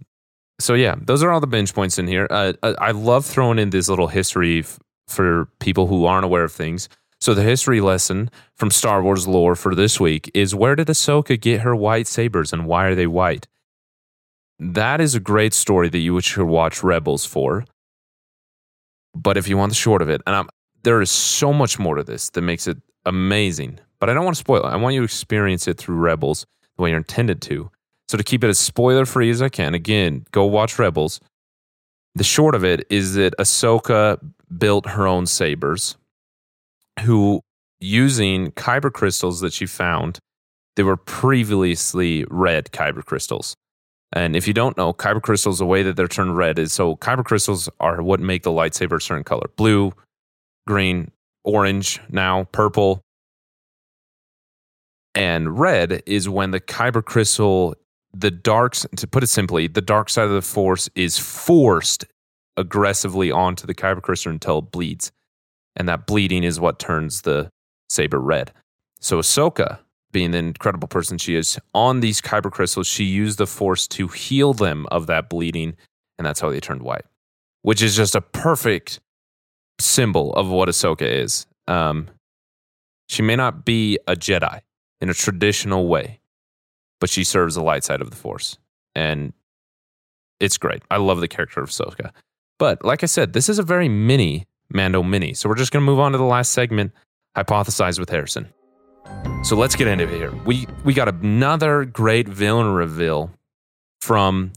so 0.61 0.75
yeah, 0.75 0.95
those 1.01 1.23
are 1.23 1.31
all 1.31 1.41
the 1.41 1.47
binge 1.47 1.75
points 1.75 1.99
in 1.99 2.07
here. 2.07 2.27
Uh, 2.31 2.53
uh 2.63 2.75
I 2.79 2.93
love 2.93 3.27
throwing 3.27 3.59
in 3.59 3.71
this 3.71 3.89
little 3.89 4.09
history 4.09 4.61
f- 4.61 4.79
for 5.09 5.49
people 5.59 5.87
who 5.87 6.05
aren't 6.07 6.25
aware 6.25 6.45
of 6.45 6.53
things. 6.53 6.89
So 7.21 7.35
the 7.35 7.43
history 7.43 7.81
lesson 7.81 8.31
from 8.55 8.71
Star 8.71 9.03
Wars 9.03 9.27
lore 9.27 9.55
for 9.55 9.75
this 9.75 9.99
week 9.99 10.31
is 10.35 10.55
where 10.55 10.77
did 10.77 10.89
Ahsoka 10.89 11.41
get 11.41 11.63
her 11.63 11.75
white 11.75 12.07
sabers 12.07 12.53
and 12.53 12.67
why 12.67 12.85
are 12.87 12.95
they 12.95 13.07
white? 13.07 13.49
That 14.59 15.01
is 15.01 15.15
a 15.15 15.21
great 15.21 15.55
story 15.55 15.89
that 15.89 15.99
you 15.99 16.21
should 16.21 16.47
watch 16.47 16.83
Rebels 16.83 17.25
for. 17.25 17.65
But 19.15 19.37
if 19.37 19.49
you 19.49 19.57
want 19.57 19.71
the 19.71 19.77
short 19.77 20.03
of 20.03 20.09
it, 20.09 20.21
and 20.27 20.37
I'm, 20.37 20.49
there 20.83 21.01
is 21.01 21.11
so 21.11 21.53
much 21.53 21.79
more 21.79 21.95
to 21.95 22.05
this 22.05 22.31
that 22.31 22.43
makes 22.43 22.67
it 22.67 22.79
amazing, 23.07 23.79
but 24.01 24.11
I 24.11 24.15
don't 24.15 24.25
want 24.25 24.37
to 24.37 24.41
spoil 24.41 24.67
it. 24.67 24.71
I 24.71 24.77
want 24.77 24.95
you 24.95 25.01
to 25.01 25.05
experience 25.05 25.69
it 25.69 25.79
through 25.79 25.97
Rebels 25.97 26.47
the 26.77 26.83
way 26.83 26.91
you're 26.91 26.99
intended 26.99 27.41
to. 27.43 27.71
So 28.09 28.19
to 28.19 28.25
keep 28.25 28.45
it 28.45 28.49
as 28.49 28.59
spoiler 28.59 29.07
free 29.07 29.31
as 29.31 29.41
I 29.41 29.49
can, 29.49 29.75
again, 29.75 30.27
go 30.31 30.45
watch 30.45 30.79
Rebels. 30.79 31.21
The 32.15 32.25
short 32.25 32.55
of 32.55 32.65
it 32.65 32.87
is 32.91 33.15
that 33.15 33.35
Ahsoka 33.39 34.19
built 34.57 34.89
her 34.91 35.07
own 35.07 35.27
sabers, 35.27 35.97
who 37.01 37.41
using 37.81 38.53
kyber 38.53 38.93
crystals 38.93 39.41
that 39.41 39.53
she 39.53 39.67
found, 39.67 40.19
they 40.77 40.83
were 40.83 40.97
previously 40.97 42.25
red 42.31 42.71
kyber 42.73 43.05
crystals. 43.05 43.57
And 44.13 44.37
if 44.37 44.47
you 44.47 44.55
don't 44.55 44.77
know, 44.77 44.93
kyber 44.93 45.23
crystals, 45.23 45.59
the 45.59 45.67
way 45.67 45.83
that 45.83 45.97
they're 45.97 46.07
turned 46.07 46.37
red 46.37 46.59
is 46.59 46.73
so 46.73 46.97
kyber 46.97 47.25
crystals 47.25 47.69
are 47.81 48.01
what 48.03 48.21
make 48.21 48.45
the 48.45 48.51
lightsaber 48.51 48.97
a 48.97 49.01
certain 49.01 49.25
color 49.25 49.49
blue, 49.57 49.93
green, 50.67 51.11
orange, 51.43 52.01
now 52.09 52.45
purple. 52.53 53.03
And 55.15 55.59
red 55.59 56.03
is 56.07 56.29
when 56.29 56.51
the 56.51 56.61
kyber 56.61 57.05
crystal, 57.05 57.75
the 58.13 58.31
dark, 58.31 58.75
to 58.75 59.07
put 59.07 59.23
it 59.23 59.29
simply, 59.29 59.69
the 59.69 59.81
dark 59.81 60.11
side 60.11 60.25
of 60.25 60.33
the 60.33 60.43
force 60.43 60.89
is 60.95 61.19
forced 61.19 62.05
aggressively 62.57 63.31
onto 63.31 63.67
the 63.67 63.75
kyber 63.75 64.03
crystal 64.03 64.33
until 64.33 64.59
it 64.59 64.71
bleeds. 64.71 65.13
And 65.77 65.89
that 65.89 66.07
bleeding 66.07 66.45
is 66.45 66.61
what 66.61 66.79
turns 66.79 67.23
the 67.23 67.51
saber 67.89 68.21
red. 68.21 68.53
So 69.01 69.19
Ahsoka 69.19 69.79
being 70.15 70.31
the 70.31 70.39
incredible 70.39 70.89
person 70.89 71.19
she 71.19 71.35
is, 71.35 71.59
on 71.75 72.01
these 72.01 72.23
kyber 72.23 72.51
crystals, 72.51 72.87
she 72.87 73.05
used 73.05 73.37
the 73.37 73.47
force 73.47 73.87
to 73.89 74.09
heal 74.09 74.55
them 74.55 74.87
of 74.91 75.07
that 75.09 75.29
bleeding, 75.29 75.75
and 76.17 76.25
that's 76.27 76.41
how 76.41 76.49
they 76.49 76.61
turned 76.61 76.83
white, 76.83 77.05
which 77.63 77.83
is 77.83 77.97
just 77.97 78.15
a 78.15 78.21
perfect 78.21 79.01
symbol 79.81 80.33
of 80.35 80.49
what 80.49 80.69
Ahsoka 80.69 81.03
is. 81.03 81.47
Um, 81.67 82.09
she 83.09 83.23
may 83.23 83.35
not 83.35 83.65
be 83.65 83.99
a 84.07 84.15
Jedi 84.15 84.61
in 85.01 85.11
a 85.11 85.15
traditional 85.15 85.87
way, 85.89 86.21
but 87.01 87.11
she 87.11 87.25
serves 87.25 87.55
the 87.55 87.63
light 87.63 87.85
side 87.85 88.01
of 88.01 88.11
the 88.11 88.17
force, 88.17 88.59
and 88.95 89.33
it's 90.41 90.59
great. 90.59 90.83
I 90.91 90.97
love 90.99 91.21
the 91.21 91.29
character 91.29 91.61
of 91.61 91.71
Ahsoka. 91.71 92.11
But 92.59 92.85
like 92.85 93.03
I 93.03 93.07
said, 93.07 93.33
this 93.33 93.49
is 93.49 93.59
a 93.59 93.63
very 93.63 93.89
mini 93.89 94.47
Mando 94.73 95.03
mini, 95.03 95.35
so 95.35 95.49
we're 95.49 95.57
just 95.57 95.73
going 95.73 95.83
to 95.83 95.87
move 95.87 96.01
on 96.01 96.13
to 96.13 96.19
the 96.19 96.25
last 96.25 96.53
segment, 96.53 96.93
hypothesize 97.37 97.99
with 97.99 98.09
Harrison. 98.09 98.49
So 99.43 99.57
let's 99.57 99.77
get 99.77 99.87
into 99.87 100.05
it 100.05 100.11
here. 100.11 100.33
We 100.47 100.67
we 100.85 100.95
got 100.95 101.09
another 101.09 101.85
great 101.85 102.29
villain 102.29 102.73
reveal 102.73 103.31
from 104.01 104.53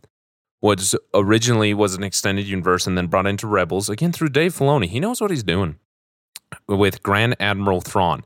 what 0.60 0.94
originally 1.14 1.74
was 1.74 1.94
an 1.96 2.04
extended 2.04 2.48
universe 2.48 2.88
and 2.88 2.98
then 2.98 3.08
brought 3.08 3.28
into 3.28 3.48
Rebels 3.48 3.90
again 3.90 4.12
through 4.12 4.30
Dave 4.30 4.56
Filoni. 4.56 4.88
He 4.88 5.00
knows 5.00 5.22
what 5.22 5.30
he's 5.30 5.44
doing 5.44 5.78
with 6.68 7.04
Grand 7.04 7.36
Admiral 7.40 7.82
Thrawn. 7.82 8.24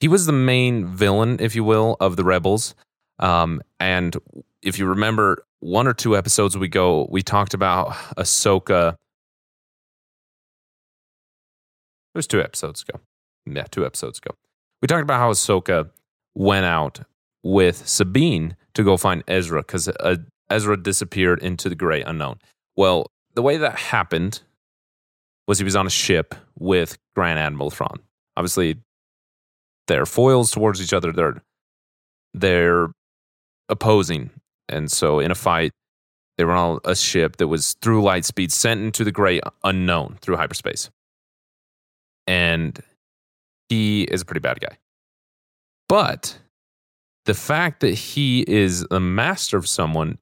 He 0.00 0.08
was 0.08 0.26
the 0.26 0.32
main 0.32 0.86
villain, 0.86 1.36
if 1.40 1.54
you 1.54 1.62
will, 1.62 1.96
of 2.00 2.16
the 2.16 2.24
Rebels. 2.24 2.74
Um, 3.18 3.60
and 3.78 4.16
if 4.62 4.78
you 4.78 4.86
remember, 4.86 5.44
one 5.60 5.86
or 5.86 5.92
two 5.92 6.16
episodes 6.16 6.54
ago, 6.54 7.06
we 7.10 7.22
talked 7.22 7.52
about 7.52 7.90
Ahsoka. 8.16 8.94
It 12.14 12.18
was 12.18 12.26
two 12.26 12.40
episodes 12.40 12.82
ago. 12.82 12.98
Yeah, 13.46 13.64
two 13.70 13.84
episodes 13.84 14.18
ago. 14.18 14.34
We 14.80 14.88
talked 14.88 15.02
about 15.02 15.20
how 15.20 15.30
Ahsoka 15.30 15.90
went 16.34 16.64
out 16.64 17.00
with 17.42 17.86
Sabine 17.86 18.56
to 18.74 18.82
go 18.82 18.96
find 18.96 19.22
Ezra 19.28 19.60
because 19.60 19.88
uh, 19.88 20.16
Ezra 20.48 20.82
disappeared 20.82 21.42
into 21.42 21.68
the 21.68 21.74
great 21.74 22.06
unknown. 22.06 22.38
Well, 22.76 23.10
the 23.34 23.42
way 23.42 23.58
that 23.58 23.78
happened 23.78 24.40
was 25.46 25.58
he 25.58 25.64
was 25.64 25.76
on 25.76 25.86
a 25.86 25.90
ship 25.90 26.34
with 26.58 26.96
Grand 27.14 27.38
Admiral 27.38 27.70
Thrawn. 27.70 28.00
Obviously, 28.36 28.78
they're 29.90 30.06
foils 30.06 30.52
towards 30.52 30.80
each 30.80 30.92
other. 30.92 31.10
They're 31.10 31.42
they're 32.32 32.88
opposing, 33.68 34.30
and 34.68 34.90
so 34.90 35.18
in 35.18 35.32
a 35.32 35.34
fight, 35.34 35.72
they 36.38 36.44
were 36.44 36.52
on 36.52 36.78
a 36.84 36.94
ship 36.94 37.36
that 37.38 37.48
was 37.48 37.74
through 37.82 38.02
light 38.02 38.24
speed 38.24 38.52
sent 38.52 38.80
into 38.80 39.02
the 39.02 39.10
great 39.10 39.42
unknown 39.64 40.18
through 40.20 40.36
hyperspace. 40.36 40.90
And 42.28 42.80
he 43.68 44.04
is 44.04 44.22
a 44.22 44.24
pretty 44.24 44.40
bad 44.40 44.60
guy. 44.60 44.78
But 45.88 46.38
the 47.24 47.34
fact 47.34 47.80
that 47.80 47.94
he 47.94 48.44
is 48.46 48.86
a 48.92 49.00
master 49.00 49.56
of 49.56 49.68
someone 49.68 50.18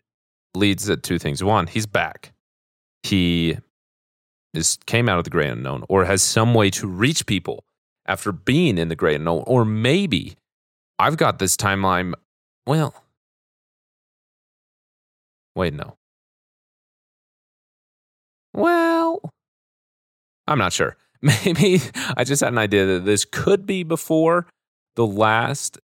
leads 0.55 0.87
to 0.87 0.97
two 0.97 1.19
things. 1.19 1.45
One, 1.45 1.67
he's 1.67 1.87
back. 1.87 2.33
He 3.03 3.59
is 4.55 4.79
came 4.87 5.11
out 5.11 5.19
of 5.19 5.25
the 5.25 5.31
great 5.31 5.51
unknown 5.51 5.85
or 5.91 6.07
has 6.07 6.23
some 6.23 6.55
way 6.55 6.71
to 6.71 6.89
reach 6.89 7.27
people 7.27 7.65
after 8.09 8.33
being 8.33 8.79
in 8.79 8.89
the 8.89 8.97
great 8.97 9.17
unknown. 9.17 9.45
Or 9.47 9.65
maybe 9.65 10.37
I've 10.99 11.17
got 11.17 11.39
this 11.39 11.57
timeline. 11.57 12.15
Well, 12.67 12.95
wait, 15.55 15.75
no. 15.75 15.95
Well, 18.55 19.21
I'm 20.49 20.59
not 20.59 20.73
sure. 20.73 20.97
maybe 21.23 21.81
I 22.17 22.25
just 22.25 22.41
had 22.41 22.53
an 22.53 22.59
idea 22.59 22.87
that 22.87 23.05
this 23.05 23.25
could 23.25 23.67
be 23.67 23.83
before 23.83 24.47
the 24.97 25.07
last 25.07 25.79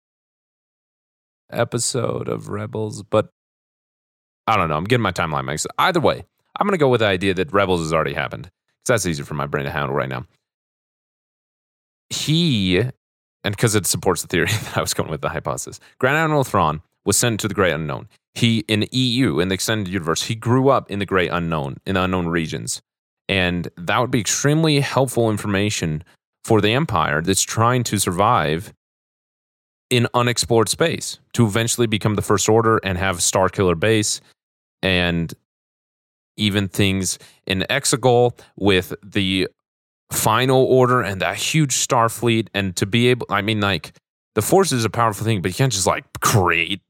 episode 1.50 2.28
of 2.28 2.49
Rebels, 2.49 3.02
but 3.02 3.28
I 4.47 4.57
don't 4.57 4.69
know. 4.69 4.76
I'm 4.76 4.85
getting 4.85 5.02
my 5.02 5.12
timeline 5.12 5.45
mixed. 5.45 5.66
Either 5.78 6.00
way, 6.00 6.25
I'm 6.59 6.66
going 6.66 6.76
to 6.76 6.83
go 6.83 6.88
with 6.88 7.00
the 7.00 7.07
idea 7.07 7.35
that 7.35 7.52
Rebels 7.52 7.81
has 7.81 7.93
already 7.93 8.14
happened 8.14 8.45
because 8.45 9.02
that's 9.02 9.07
easier 9.07 9.25
for 9.25 9.35
my 9.35 9.47
brain 9.47 9.64
to 9.64 9.71
handle 9.71 9.95
right 9.95 10.09
now. 10.09 10.25
He, 12.11 12.78
and 12.78 12.92
because 13.56 13.75
it 13.75 13.87
supports 13.87 14.23
the 14.23 14.28
theory 14.28 14.46
that 14.50 14.76
I 14.76 14.80
was 14.80 14.94
going 14.94 15.11
with 15.11 15.20
the 15.20 15.28
hypothesis, 15.28 15.80
Grand 15.99 16.16
Admiral 16.16 16.44
Thrawn 16.44 16.82
was 17.04 17.16
sent 17.16 17.40
to 17.40 17.49
the 17.49 17.54
Great 17.54 17.73
Unknown. 17.73 18.08
He, 18.34 18.64
in 18.66 18.87
EU, 18.90 19.38
in 19.38 19.49
the 19.49 19.54
extended 19.54 19.92
universe, 19.92 20.25
he 20.25 20.34
grew 20.34 20.68
up 20.68 20.90
in 20.90 20.99
the 20.99 21.06
Great 21.06 21.30
Unknown, 21.30 21.76
in 21.87 21.94
the 21.94 22.02
unknown 22.02 22.26
regions. 22.26 22.82
And 23.28 23.68
that 23.76 23.99
would 23.99 24.11
be 24.11 24.20
extremely 24.20 24.80
helpful 24.80 25.30
information 25.30 26.02
for 26.44 26.61
the 26.61 26.73
Empire 26.73 27.23
that's 27.23 27.42
trying 27.42 27.84
to 27.84 27.99
survive 27.99 28.73
in 29.88 30.08
unexplored 30.14 30.68
space 30.68 31.18
to 31.32 31.46
eventually 31.46 31.87
become 31.87 32.16
the 32.16 32.23
First 32.23 32.49
Order 32.49 32.78
and 32.78 32.99
have 32.99 33.18
Starkiller 33.18 33.78
base 33.78 34.20
and 34.82 35.32
even 36.37 36.68
things 36.68 37.18
in 37.46 37.64
Exegol 37.70 38.38
with 38.56 38.94
the 39.02 39.49
Final 40.12 40.62
Order 40.64 41.00
and 41.00 41.20
that 41.20 41.37
huge 41.37 41.76
star 41.76 42.08
fleet. 42.08 42.50
And 42.54 42.76
to 42.76 42.87
be 42.87 43.08
able, 43.08 43.26
I 43.30 43.42
mean, 43.42 43.61
like, 43.61 43.92
the 44.34 44.42
Force 44.42 44.73
is 44.73 44.84
a 44.84 44.90
powerful 44.90 45.25
thing, 45.25 45.42
but 45.42 45.50
you 45.50 45.54
can't 45.54 45.73
just 45.73 45.87
like 45.87 46.04
create 46.20 46.80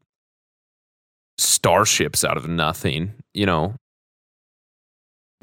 starships 1.39 2.25
out 2.25 2.37
of 2.37 2.49
nothing, 2.49 3.13
you 3.35 3.45
know? 3.45 3.75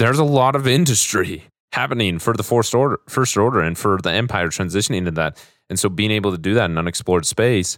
there's 0.01 0.17
a 0.17 0.23
lot 0.23 0.55
of 0.55 0.67
industry 0.67 1.43
happening 1.73 2.17
for 2.17 2.33
the 2.33 2.41
first 2.41 2.73
order, 2.73 2.99
first 3.07 3.37
order 3.37 3.61
and 3.61 3.77
for 3.77 3.99
the 4.01 4.11
empire 4.11 4.47
transitioning 4.47 5.05
to 5.05 5.11
that. 5.11 5.39
And 5.69 5.79
so 5.79 5.89
being 5.89 6.09
able 6.09 6.31
to 6.31 6.39
do 6.39 6.55
that 6.55 6.71
in 6.71 6.77
unexplored 6.77 7.27
space 7.27 7.77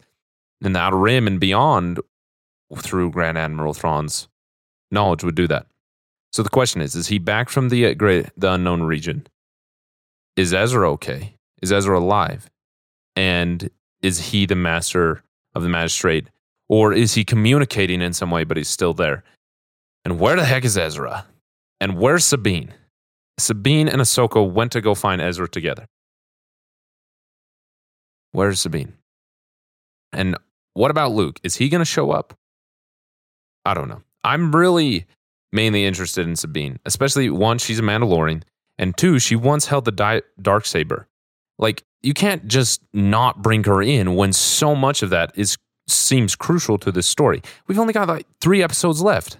in 0.61 0.71
the 0.71 0.79
outer 0.79 0.97
rim 0.97 1.27
and 1.27 1.37
beyond 1.37 1.99
through 2.77 3.11
Grand 3.11 3.37
Admiral 3.37 3.73
Thrawn's 3.73 4.29
knowledge 4.89 5.25
would 5.25 5.35
do 5.35 5.47
that. 5.47 5.67
So 6.31 6.43
the 6.43 6.49
question 6.49 6.81
is: 6.81 6.95
Is 6.95 7.07
he 7.07 7.19
back 7.19 7.49
from 7.49 7.67
the 7.67 7.87
uh, 7.87 7.93
great 7.93 8.29
the 8.37 8.53
unknown 8.53 8.83
region? 8.83 9.27
Is 10.35 10.53
Ezra 10.53 10.89
okay? 10.91 11.35
Is 11.61 11.71
Ezra 11.71 11.99
alive? 11.99 12.49
And 13.15 13.69
is 14.01 14.31
he 14.31 14.45
the 14.45 14.55
master 14.55 15.23
of 15.53 15.63
the 15.63 15.69
magistrate, 15.69 16.29
or 16.67 16.93
is 16.93 17.13
he 17.13 17.23
communicating 17.23 18.01
in 18.01 18.13
some 18.13 18.31
way, 18.31 18.43
but 18.43 18.57
he's 18.57 18.69
still 18.69 18.93
there? 18.93 19.23
And 20.03 20.19
where 20.19 20.35
the 20.35 20.45
heck 20.45 20.65
is 20.65 20.77
Ezra? 20.77 21.25
And 21.79 21.97
where's 21.97 22.25
Sabine? 22.25 22.73
Sabine 23.37 23.87
and 23.87 24.01
Ahsoka 24.01 24.49
went 24.49 24.71
to 24.73 24.81
go 24.81 24.95
find 24.95 25.21
Ezra 25.21 25.47
together. 25.47 25.85
Where's 28.31 28.59
Sabine? 28.59 28.93
And 30.11 30.37
what 30.73 30.91
about 30.91 31.11
Luke? 31.11 31.39
Is 31.43 31.55
he 31.55 31.69
going 31.69 31.79
to 31.79 31.85
show 31.85 32.11
up? 32.11 32.33
I 33.65 33.73
don't 33.73 33.89
know. 33.89 34.01
I'm 34.23 34.53
really 34.53 35.05
mainly 35.51 35.85
interested 35.85 36.27
in 36.27 36.35
Sabine, 36.35 36.79
especially 36.85 37.29
one, 37.29 37.59
she's 37.59 37.79
a 37.79 37.83
Mandalorian, 37.83 38.43
and 38.77 38.95
two, 38.97 39.19
she 39.19 39.35
once 39.35 39.67
held 39.67 39.85
the 39.85 39.91
di- 39.91 40.21
dark 40.41 40.65
saber. 40.65 41.07
Like 41.57 41.83
you 42.01 42.13
can't 42.13 42.47
just 42.47 42.81
not 42.93 43.41
bring 43.41 43.63
her 43.63 43.81
in 43.81 44.15
when 44.15 44.33
so 44.33 44.75
much 44.75 45.03
of 45.03 45.09
that 45.11 45.31
is 45.35 45.57
seems 45.87 46.35
crucial 46.35 46.77
to 46.77 46.91
this 46.91 47.07
story. 47.07 47.41
We've 47.67 47.79
only 47.79 47.93
got 47.93 48.07
like 48.07 48.27
three 48.39 48.63
episodes 48.63 49.01
left. 49.01 49.37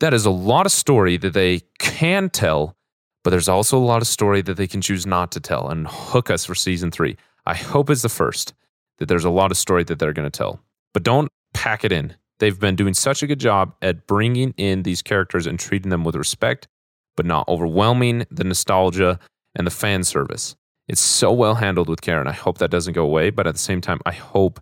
That 0.00 0.14
is 0.14 0.26
a 0.26 0.30
lot 0.30 0.66
of 0.66 0.72
story 0.72 1.16
that 1.18 1.32
they 1.32 1.62
can 1.78 2.30
tell, 2.30 2.76
but 3.24 3.30
there's 3.30 3.48
also 3.48 3.78
a 3.78 3.80
lot 3.80 4.02
of 4.02 4.08
story 4.08 4.42
that 4.42 4.56
they 4.56 4.66
can 4.66 4.80
choose 4.80 5.06
not 5.06 5.32
to 5.32 5.40
tell 5.40 5.68
and 5.68 5.86
hook 5.88 6.30
us 6.30 6.44
for 6.44 6.54
season 6.54 6.90
three. 6.90 7.16
I 7.46 7.54
hope 7.54 7.90
it's 7.90 8.02
the 8.02 8.08
first 8.08 8.54
that 8.98 9.06
there's 9.06 9.24
a 9.24 9.30
lot 9.30 9.50
of 9.50 9.56
story 9.56 9.84
that 9.84 9.98
they're 9.98 10.12
going 10.12 10.30
to 10.30 10.36
tell, 10.36 10.60
but 10.92 11.02
don't 11.02 11.28
pack 11.54 11.84
it 11.84 11.92
in. 11.92 12.14
They've 12.38 12.58
been 12.58 12.76
doing 12.76 12.94
such 12.94 13.22
a 13.22 13.26
good 13.26 13.40
job 13.40 13.74
at 13.82 14.06
bringing 14.06 14.54
in 14.56 14.82
these 14.82 15.02
characters 15.02 15.46
and 15.46 15.58
treating 15.58 15.90
them 15.90 16.04
with 16.04 16.14
respect, 16.14 16.68
but 17.18 17.26
not 17.26 17.48
overwhelming 17.48 18.24
the 18.30 18.44
nostalgia 18.44 19.18
and 19.56 19.66
the 19.66 19.72
fan 19.72 20.04
service. 20.04 20.54
It's 20.86 21.00
so 21.00 21.32
well 21.32 21.56
handled 21.56 21.88
with 21.88 22.00
Karen. 22.00 22.28
I 22.28 22.32
hope 22.32 22.58
that 22.58 22.70
doesn't 22.70 22.92
go 22.92 23.02
away, 23.02 23.30
but 23.30 23.44
at 23.44 23.54
the 23.54 23.58
same 23.58 23.80
time, 23.80 24.00
I 24.06 24.12
hope 24.12 24.60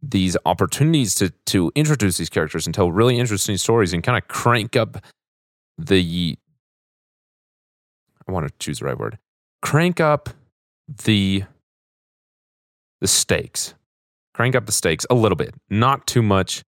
these 0.00 0.36
opportunities 0.46 1.16
to 1.16 1.30
to 1.46 1.72
introduce 1.74 2.16
these 2.16 2.28
characters 2.30 2.64
and 2.64 2.72
tell 2.72 2.92
really 2.92 3.18
interesting 3.18 3.56
stories 3.56 3.92
and 3.92 4.04
kind 4.04 4.16
of 4.16 4.28
crank 4.28 4.76
up 4.76 5.02
the 5.76 6.38
I 8.28 8.30
want 8.30 8.46
to 8.46 8.54
choose 8.60 8.78
the 8.78 8.84
right 8.84 8.96
word. 8.96 9.18
Crank 9.60 9.98
up 9.98 10.28
the 11.04 11.42
the 13.00 13.08
stakes. 13.08 13.74
Crank 14.32 14.54
up 14.54 14.66
the 14.66 14.72
stakes 14.72 15.04
a 15.10 15.14
little 15.14 15.34
bit, 15.34 15.56
not 15.68 16.06
too 16.06 16.22
much 16.22 16.62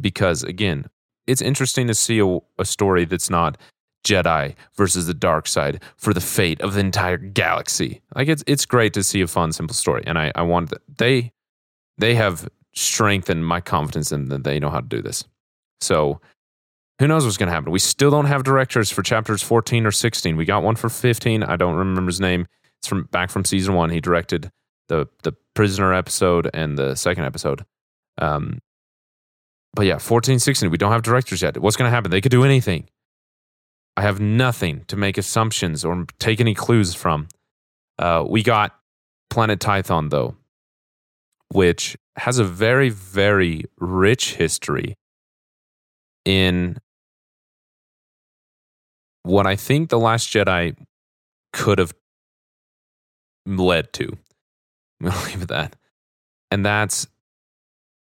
because 0.00 0.44
again, 0.44 0.86
it's 1.26 1.42
interesting 1.42 1.88
to 1.88 1.94
see 1.94 2.20
a, 2.20 2.38
a 2.60 2.64
story 2.64 3.04
that's 3.06 3.28
not 3.28 3.58
Jedi 4.04 4.54
versus 4.76 5.06
the 5.06 5.14
dark 5.14 5.46
side 5.46 5.82
for 5.96 6.14
the 6.14 6.20
fate 6.20 6.60
of 6.60 6.74
the 6.74 6.80
entire 6.80 7.18
galaxy. 7.18 8.00
Like 8.14 8.28
it's 8.28 8.44
it's 8.46 8.66
great 8.66 8.94
to 8.94 9.02
see 9.02 9.20
a 9.20 9.26
fun, 9.26 9.52
simple 9.52 9.74
story, 9.74 10.02
and 10.06 10.18
I 10.18 10.32
I 10.34 10.42
want 10.42 10.70
that 10.70 10.82
they 10.98 11.32
they 11.98 12.14
have 12.14 12.48
strengthened 12.74 13.46
my 13.46 13.60
confidence 13.60 14.12
in 14.12 14.28
that 14.28 14.44
they 14.44 14.58
know 14.58 14.70
how 14.70 14.80
to 14.80 14.86
do 14.86 15.02
this. 15.02 15.24
So 15.80 16.20
who 16.98 17.08
knows 17.08 17.24
what's 17.24 17.36
going 17.36 17.48
to 17.48 17.52
happen? 17.52 17.72
We 17.72 17.78
still 17.78 18.10
don't 18.10 18.26
have 18.26 18.44
directors 18.44 18.90
for 18.90 19.02
chapters 19.02 19.42
14 19.42 19.86
or 19.86 19.90
16. 19.90 20.36
We 20.36 20.44
got 20.44 20.62
one 20.62 20.76
for 20.76 20.90
15. 20.90 21.42
I 21.42 21.56
don't 21.56 21.74
remember 21.74 22.10
his 22.10 22.20
name. 22.20 22.46
It's 22.78 22.88
from 22.88 23.04
back 23.04 23.30
from 23.30 23.44
season 23.44 23.74
one. 23.74 23.90
He 23.90 24.00
directed 24.00 24.50
the 24.88 25.08
the 25.22 25.32
prisoner 25.54 25.94
episode 25.94 26.50
and 26.52 26.76
the 26.78 26.94
second 26.94 27.24
episode. 27.24 27.64
Um, 28.18 28.60
but 29.74 29.86
yeah, 29.86 29.98
14, 29.98 30.38
16, 30.38 30.70
we 30.70 30.76
don't 30.76 30.92
have 30.92 31.02
directors 31.02 31.42
yet. 31.42 31.56
What's 31.58 31.76
going 31.76 31.88
to 31.88 31.94
happen? 31.94 32.10
They 32.10 32.20
could 32.20 32.32
do 32.32 32.44
anything. 32.44 32.88
I 34.00 34.04
have 34.04 34.18
nothing 34.18 34.84
to 34.86 34.96
make 34.96 35.18
assumptions 35.18 35.84
or 35.84 36.06
take 36.18 36.40
any 36.40 36.54
clues 36.54 36.94
from. 36.94 37.28
Uh, 37.98 38.24
we 38.26 38.42
got 38.42 38.74
Planet 39.28 39.60
Tython, 39.60 40.08
though, 40.08 40.36
which 41.48 41.98
has 42.16 42.38
a 42.38 42.44
very, 42.44 42.88
very 42.88 43.64
rich 43.78 44.36
history 44.36 44.96
in 46.24 46.78
what 49.22 49.46
I 49.46 49.54
think 49.54 49.90
The 49.90 49.98
Last 49.98 50.32
Jedi 50.32 50.78
could 51.52 51.78
have 51.78 51.92
led 53.44 53.92
to. 53.92 54.16
We'll 55.02 55.12
leave 55.26 55.36
it 55.36 55.42
at 55.42 55.48
that. 55.48 55.76
And 56.50 56.64
that's 56.64 57.06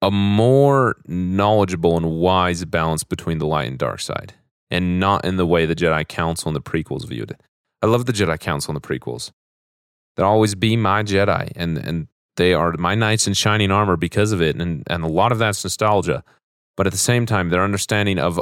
a 0.02 0.10
more 0.10 0.96
knowledgeable 1.06 1.98
and 1.98 2.12
wise 2.12 2.64
balance 2.64 3.04
between 3.04 3.40
the 3.40 3.46
light 3.46 3.68
and 3.68 3.78
dark 3.78 4.00
side, 4.00 4.36
and 4.72 5.00
not 5.00 5.26
in 5.26 5.38
the 5.38 5.46
way 5.46 5.66
the 5.66 5.76
Jedi 5.76 6.08
Council 6.08 6.50
and 6.50 6.56
the 6.56 6.62
prequels 6.62 7.08
viewed 7.08 7.32
it. 7.32 7.42
I 7.82 7.88
love 7.88 8.06
the 8.06 8.14
Jedi 8.14 8.40
Council 8.40 8.74
and 8.74 8.82
the 8.82 8.88
prequels. 8.88 9.32
They'll 10.16 10.26
always 10.26 10.56
be 10.56 10.78
my 10.78 11.04
Jedi, 11.04 11.52
and 11.56 11.78
and 11.78 12.08
they 12.38 12.54
are 12.54 12.74
my 12.74 12.96
knights 12.96 13.28
in 13.28 13.34
shining 13.34 13.72
armor 13.72 13.98
because 13.98 14.32
of 14.32 14.42
it, 14.42 14.56
and 14.56 14.84
and 14.88 15.04
a 15.04 15.08
lot 15.08 15.32
of 15.32 15.40
that's 15.40 15.64
nostalgia. 15.64 16.24
But 16.78 16.88
at 16.88 16.94
the 16.94 17.00
same 17.00 17.26
time, 17.26 17.50
their 17.50 17.64
understanding 17.64 18.18
of 18.18 18.40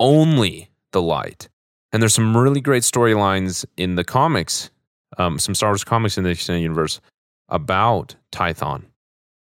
only 0.00 0.70
the 0.92 1.02
light, 1.02 1.48
and 1.92 2.02
there's 2.02 2.14
some 2.14 2.36
really 2.36 2.60
great 2.60 2.82
storylines 2.82 3.64
in 3.76 3.96
the 3.96 4.04
comics, 4.04 4.70
um, 5.18 5.38
some 5.38 5.54
Star 5.54 5.70
Wars 5.70 5.84
comics 5.84 6.16
in 6.16 6.24
the 6.24 6.30
extended 6.30 6.62
universe 6.62 7.00
about 7.48 8.16
Tython. 8.32 8.84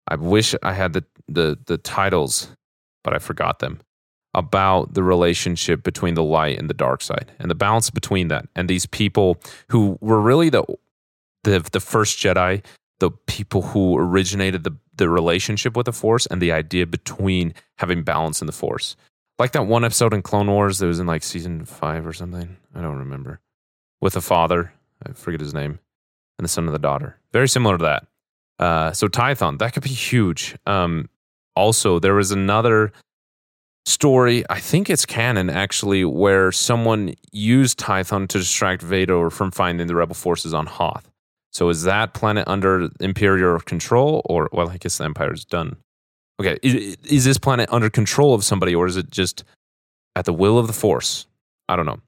I 0.08 0.16
wish 0.16 0.54
I 0.62 0.74
had 0.74 0.92
the 0.92 1.04
the 1.28 1.58
the 1.66 1.78
titles, 1.78 2.48
but 3.04 3.14
I 3.14 3.18
forgot 3.18 3.60
them 3.60 3.80
about 4.34 4.94
the 4.94 5.02
relationship 5.02 5.82
between 5.82 6.14
the 6.14 6.22
light 6.22 6.58
and 6.58 6.70
the 6.70 6.74
dark 6.74 7.02
side 7.02 7.32
and 7.38 7.50
the 7.50 7.54
balance 7.54 7.90
between 7.90 8.28
that 8.28 8.46
and 8.54 8.68
these 8.68 8.86
people 8.86 9.40
who 9.68 9.98
were 10.00 10.20
really 10.20 10.48
the 10.48 10.64
the 11.44 11.60
the 11.72 11.80
first 11.80 12.18
Jedi, 12.18 12.62
the 13.00 13.10
people 13.10 13.62
who 13.62 13.96
originated 13.96 14.64
the 14.64 14.76
the 14.96 15.08
relationship 15.08 15.76
with 15.76 15.86
the 15.86 15.92
Force 15.92 16.26
and 16.26 16.40
the 16.40 16.52
idea 16.52 16.86
between 16.86 17.54
having 17.78 18.02
balance 18.02 18.40
in 18.40 18.46
the 18.46 18.52
Force. 18.52 18.96
Like 19.38 19.52
that 19.52 19.66
one 19.66 19.84
episode 19.84 20.12
in 20.12 20.20
Clone 20.20 20.48
Wars 20.48 20.78
that 20.78 20.86
was 20.86 21.00
in 21.00 21.06
like 21.06 21.22
season 21.22 21.64
five 21.64 22.06
or 22.06 22.12
something. 22.12 22.58
I 22.74 22.82
don't 22.82 22.98
remember. 22.98 23.40
With 24.00 24.12
the 24.12 24.20
father, 24.20 24.72
I 25.04 25.12
forget 25.12 25.40
his 25.40 25.54
name, 25.54 25.78
and 26.38 26.44
the 26.44 26.48
son 26.48 26.66
of 26.66 26.72
the 26.72 26.78
daughter. 26.78 27.18
Very 27.32 27.48
similar 27.48 27.78
to 27.78 27.84
that. 27.84 28.06
Uh, 28.58 28.92
so 28.92 29.08
Tython, 29.08 29.58
that 29.58 29.72
could 29.72 29.82
be 29.82 29.88
huge. 29.88 30.56
Um, 30.66 31.08
also, 31.56 31.98
there 31.98 32.14
was 32.14 32.30
another 32.30 32.92
story, 33.90 34.44
I 34.48 34.60
think 34.60 34.88
it's 34.88 35.04
canon 35.04 35.50
actually, 35.50 36.04
where 36.04 36.52
someone 36.52 37.14
used 37.32 37.78
Tython 37.78 38.28
to 38.28 38.38
distract 38.38 38.82
Vader 38.82 39.30
from 39.30 39.50
finding 39.50 39.86
the 39.86 39.94
rebel 39.94 40.14
forces 40.14 40.54
on 40.54 40.66
Hoth. 40.66 41.10
So 41.52 41.68
is 41.68 41.82
that 41.82 42.14
planet 42.14 42.46
under 42.46 42.88
Imperial 43.00 43.58
control, 43.60 44.22
or 44.24 44.48
well, 44.52 44.70
I 44.70 44.76
guess 44.76 44.98
the 44.98 45.04
Empire's 45.04 45.44
done. 45.44 45.76
Okay, 46.40 46.58
is, 46.62 46.96
is 47.04 47.24
this 47.24 47.38
planet 47.38 47.68
under 47.70 47.90
control 47.90 48.34
of 48.34 48.44
somebody, 48.44 48.74
or 48.74 48.86
is 48.86 48.96
it 48.96 49.10
just 49.10 49.44
at 50.16 50.24
the 50.24 50.32
will 50.32 50.58
of 50.58 50.66
the 50.66 50.72
Force? 50.72 51.26
I 51.68 51.76
don't 51.76 51.86
know. 51.86 52.00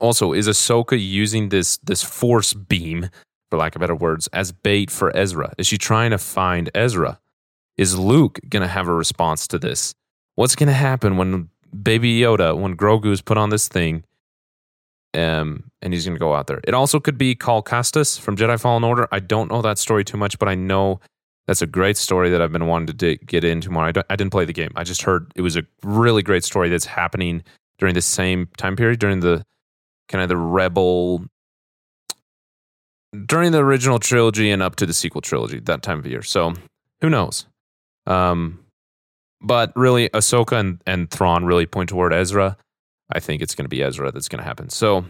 Also, 0.00 0.32
is 0.32 0.46
Ahsoka 0.48 0.98
using 1.00 1.48
this 1.48 1.78
this 1.78 2.02
Force 2.02 2.52
beam, 2.52 3.08
for 3.50 3.58
lack 3.58 3.76
of 3.76 3.80
better 3.80 3.94
words, 3.94 4.26
as 4.32 4.52
bait 4.52 4.90
for 4.90 5.16
Ezra? 5.16 5.54
Is 5.56 5.66
she 5.66 5.78
trying 5.78 6.10
to 6.10 6.18
find 6.18 6.70
Ezra? 6.74 7.20
Is 7.76 7.98
Luke 7.98 8.40
to 8.50 8.66
have 8.66 8.88
a 8.88 8.94
response 8.94 9.46
to 9.48 9.58
this? 9.58 9.94
What's 10.40 10.56
going 10.56 10.68
to 10.68 10.72
happen 10.72 11.18
when 11.18 11.50
Baby 11.82 12.18
Yoda, 12.18 12.58
when 12.58 12.74
Grogu 12.74 13.12
is 13.12 13.20
put 13.20 13.36
on 13.36 13.50
this 13.50 13.68
thing, 13.68 14.04
um, 15.12 15.64
and 15.82 15.92
he's 15.92 16.06
going 16.06 16.14
to 16.14 16.18
go 16.18 16.32
out 16.32 16.46
there? 16.46 16.62
It 16.64 16.72
also 16.72 16.98
could 16.98 17.18
be 17.18 17.34
Cal 17.34 17.62
Kestis 17.62 18.18
from 18.18 18.38
Jedi 18.38 18.58
Fallen 18.58 18.82
Order. 18.82 19.06
I 19.12 19.18
don't 19.18 19.50
know 19.50 19.60
that 19.60 19.76
story 19.76 20.02
too 20.02 20.16
much, 20.16 20.38
but 20.38 20.48
I 20.48 20.54
know 20.54 20.98
that's 21.46 21.60
a 21.60 21.66
great 21.66 21.98
story 21.98 22.30
that 22.30 22.40
I've 22.40 22.52
been 22.52 22.66
wanting 22.66 22.96
to 22.96 23.16
get 23.16 23.44
into 23.44 23.68
more. 23.68 23.84
I, 23.84 23.92
I 24.08 24.16
didn't 24.16 24.30
play 24.30 24.46
the 24.46 24.54
game. 24.54 24.70
I 24.76 24.82
just 24.82 25.02
heard 25.02 25.30
it 25.36 25.42
was 25.42 25.58
a 25.58 25.62
really 25.82 26.22
great 26.22 26.42
story 26.42 26.70
that's 26.70 26.86
happening 26.86 27.44
during 27.78 27.94
the 27.94 28.00
same 28.00 28.48
time 28.56 28.76
period, 28.76 28.98
during 28.98 29.20
the 29.20 29.44
kind 30.08 30.22
of 30.22 30.30
the 30.30 30.38
Rebel 30.38 31.26
during 33.26 33.52
the 33.52 33.58
original 33.58 33.98
trilogy 33.98 34.50
and 34.50 34.62
up 34.62 34.76
to 34.76 34.86
the 34.86 34.94
sequel 34.94 35.20
trilogy, 35.20 35.60
that 35.60 35.82
time 35.82 35.98
of 35.98 36.06
year. 36.06 36.22
So 36.22 36.54
who 37.02 37.10
knows? 37.10 37.44
Um, 38.06 38.59
but 39.40 39.72
really, 39.76 40.08
Ahsoka 40.10 40.58
and, 40.58 40.82
and 40.86 41.10
Thrawn 41.10 41.44
really 41.44 41.66
point 41.66 41.88
toward 41.88 42.12
Ezra. 42.12 42.56
I 43.12 43.20
think 43.20 43.42
it's 43.42 43.54
going 43.54 43.64
to 43.64 43.70
be 43.70 43.82
Ezra 43.82 44.12
that's 44.12 44.28
going 44.28 44.38
to 44.38 44.44
happen. 44.44 44.70
So 44.70 45.04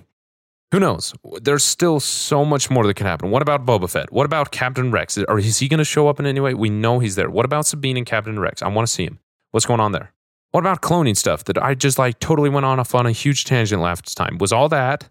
who 0.72 0.78
knows? 0.78 1.12
There's 1.42 1.64
still 1.64 1.98
so 1.98 2.44
much 2.44 2.70
more 2.70 2.86
that 2.86 2.94
can 2.94 3.06
happen. 3.06 3.30
What 3.30 3.42
about 3.42 3.66
Boba 3.66 3.90
Fett? 3.90 4.12
What 4.12 4.24
about 4.24 4.52
Captain 4.52 4.90
Rex? 4.90 5.18
Or 5.18 5.38
is 5.38 5.58
he 5.58 5.68
going 5.68 5.78
to 5.78 5.84
show 5.84 6.08
up 6.08 6.20
in 6.20 6.26
any 6.26 6.40
way? 6.40 6.54
We 6.54 6.70
know 6.70 7.00
he's 7.00 7.16
there. 7.16 7.28
What 7.28 7.44
about 7.44 7.66
Sabine 7.66 7.96
and 7.96 8.06
Captain 8.06 8.38
Rex? 8.38 8.62
I 8.62 8.68
want 8.68 8.86
to 8.86 8.92
see 8.92 9.04
him. 9.04 9.18
What's 9.50 9.66
going 9.66 9.80
on 9.80 9.92
there? 9.92 10.12
What 10.52 10.60
about 10.60 10.80
cloning 10.80 11.16
stuff 11.16 11.44
that 11.44 11.62
I 11.62 11.74
just 11.74 11.98
like 11.98 12.20
totally 12.20 12.50
went 12.50 12.66
on 12.66 12.78
off 12.78 12.94
on 12.94 13.06
a 13.06 13.12
huge 13.12 13.44
tangent 13.44 13.82
last 13.82 14.16
time? 14.16 14.38
Was 14.38 14.52
all 14.52 14.68
that 14.68 15.08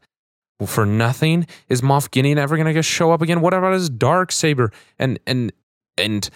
for 0.65 0.85
nothing? 0.85 1.45
Is 1.67 1.81
Moff 1.81 2.09
Gideon 2.09 2.37
ever 2.37 2.57
going 2.57 2.73
to 2.73 2.83
show 2.83 3.11
up 3.11 3.21
again? 3.21 3.41
What 3.41 3.53
about 3.53 3.73
his 3.73 3.89
dark 3.89 4.31
saber? 4.31 4.71
And 4.97 5.19
and 5.27 5.51
and 5.97 6.29